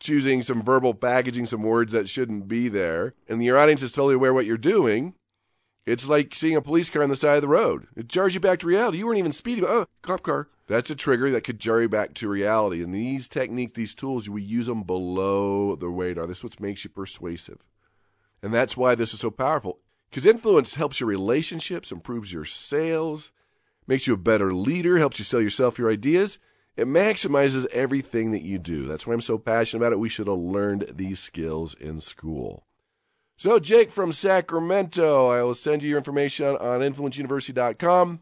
choosing 0.00 0.42
some 0.42 0.62
verbal 0.62 0.94
packaging, 0.94 1.46
some 1.46 1.62
words 1.62 1.92
that 1.92 2.08
shouldn't 2.08 2.48
be 2.48 2.68
there, 2.68 3.14
and 3.28 3.44
your 3.44 3.58
audience 3.58 3.82
is 3.82 3.92
totally 3.92 4.14
aware 4.14 4.34
what 4.34 4.46
you're 4.46 4.56
doing, 4.56 5.14
it's 5.86 6.08
like 6.08 6.34
seeing 6.34 6.56
a 6.56 6.62
police 6.62 6.88
car 6.88 7.02
on 7.02 7.10
the 7.10 7.16
side 7.16 7.36
of 7.36 7.42
the 7.42 7.48
road. 7.48 7.86
It 7.94 8.08
jars 8.08 8.34
you 8.34 8.40
back 8.40 8.58
to 8.60 8.66
reality. 8.66 8.98
You 8.98 9.06
weren't 9.06 9.18
even 9.18 9.32
speeding. 9.32 9.66
Oh, 9.68 9.86
cop 10.02 10.22
car. 10.22 10.48
That's 10.66 10.88
a 10.88 10.94
trigger 10.94 11.30
that 11.30 11.44
could 11.44 11.58
jar 11.58 11.82
you 11.82 11.90
back 11.90 12.14
to 12.14 12.28
reality. 12.28 12.82
And 12.82 12.94
these 12.94 13.28
techniques, 13.28 13.72
these 13.72 13.94
tools, 13.94 14.28
we 14.28 14.42
use 14.42 14.66
them 14.66 14.82
below 14.82 15.76
the 15.76 15.88
radar. 15.88 16.26
This 16.26 16.38
is 16.38 16.44
what 16.44 16.60
makes 16.60 16.84
you 16.84 16.90
persuasive. 16.90 17.58
And 18.42 18.52
that's 18.52 18.76
why 18.76 18.94
this 18.94 19.12
is 19.12 19.20
so 19.20 19.30
powerful. 19.30 19.80
Because 20.08 20.24
influence 20.24 20.76
helps 20.76 21.00
your 21.00 21.08
relationships, 21.08 21.92
improves 21.92 22.32
your 22.32 22.46
sales, 22.46 23.30
makes 23.86 24.06
you 24.06 24.14
a 24.14 24.18
better 24.18 24.54
leader, 24.54 24.98
helps 24.98 25.18
you 25.18 25.24
sell 25.24 25.40
yourself 25.40 25.78
your 25.78 25.90
ideas. 25.90 26.38
It 26.76 26.86
maximizes 26.86 27.66
everything 27.66 28.32
that 28.32 28.42
you 28.42 28.58
do. 28.58 28.84
That's 28.84 29.06
why 29.06 29.14
I'm 29.14 29.20
so 29.20 29.38
passionate 29.38 29.82
about 29.82 29.92
it. 29.92 30.00
We 30.00 30.08
should 30.08 30.26
have 30.26 30.38
learned 30.38 30.94
these 30.96 31.20
skills 31.20 31.74
in 31.74 32.00
school. 32.00 32.66
So, 33.36 33.58
Jake 33.58 33.90
from 33.90 34.12
Sacramento, 34.12 35.28
I 35.28 35.42
will 35.42 35.54
send 35.54 35.82
you 35.82 35.90
your 35.90 35.98
information 35.98 36.46
on 36.46 36.80
influenceuniversity.com. 36.80 38.20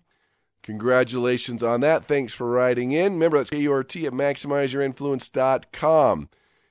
Congratulations 0.62 1.62
on 1.62 1.80
that. 1.80 2.04
Thanks 2.04 2.34
for 2.34 2.48
writing 2.48 2.92
in. 2.92 3.14
Remember, 3.14 3.38
that's 3.38 3.50
K-U-R-T 3.50 4.06
at 4.06 4.12
maximizeyourinfluence.com. 4.12 6.28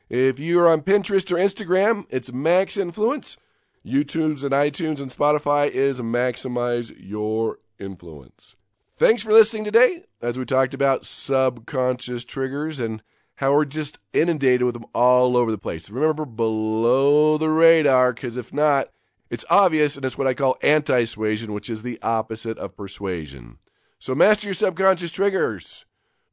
If 0.09 0.39
you're 0.39 0.67
on 0.67 0.81
Pinterest 0.81 1.31
or 1.31 1.35
Instagram, 1.35 2.05
it's 2.09 2.31
Max 2.31 2.77
Influence. 2.77 3.37
YouTube's 3.85 4.43
and 4.43 4.53
iTunes 4.53 4.99
and 4.99 5.09
Spotify 5.09 5.69
is 5.69 6.01
Maximize 6.01 6.93
Your 6.97 7.59
Influence. 7.79 8.55
Thanks 9.01 9.23
for 9.23 9.33
listening 9.33 9.63
today 9.63 10.03
as 10.21 10.37
we 10.37 10.45
talked 10.45 10.75
about 10.75 11.07
subconscious 11.07 12.23
triggers 12.23 12.79
and 12.79 13.01
how 13.37 13.51
we're 13.51 13.65
just 13.65 13.97
inundated 14.13 14.61
with 14.61 14.75
them 14.75 14.85
all 14.93 15.35
over 15.35 15.49
the 15.49 15.57
place. 15.57 15.89
Remember, 15.89 16.23
below 16.23 17.39
the 17.39 17.49
radar, 17.49 18.13
because 18.13 18.37
if 18.37 18.53
not, 18.53 18.89
it's 19.31 19.43
obvious, 19.49 19.95
and 19.95 20.05
it's 20.05 20.19
what 20.19 20.27
I 20.27 20.35
call 20.35 20.55
anti 20.61 21.05
suasion, 21.05 21.51
which 21.51 21.67
is 21.67 21.81
the 21.81 21.99
opposite 22.03 22.59
of 22.59 22.77
persuasion. 22.77 23.57
So, 23.97 24.13
master 24.13 24.45
your 24.45 24.53
subconscious 24.53 25.11
triggers. 25.11 25.85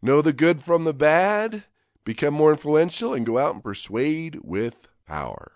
Know 0.03 0.21
the 0.21 0.35
good 0.35 0.63
from 0.63 0.85
the 0.85 0.93
bad, 0.93 1.65
become 2.05 2.35
more 2.35 2.51
influential, 2.51 3.15
and 3.15 3.25
go 3.25 3.39
out 3.39 3.55
and 3.55 3.65
persuade 3.65 4.41
with 4.43 4.89
power. 5.07 5.53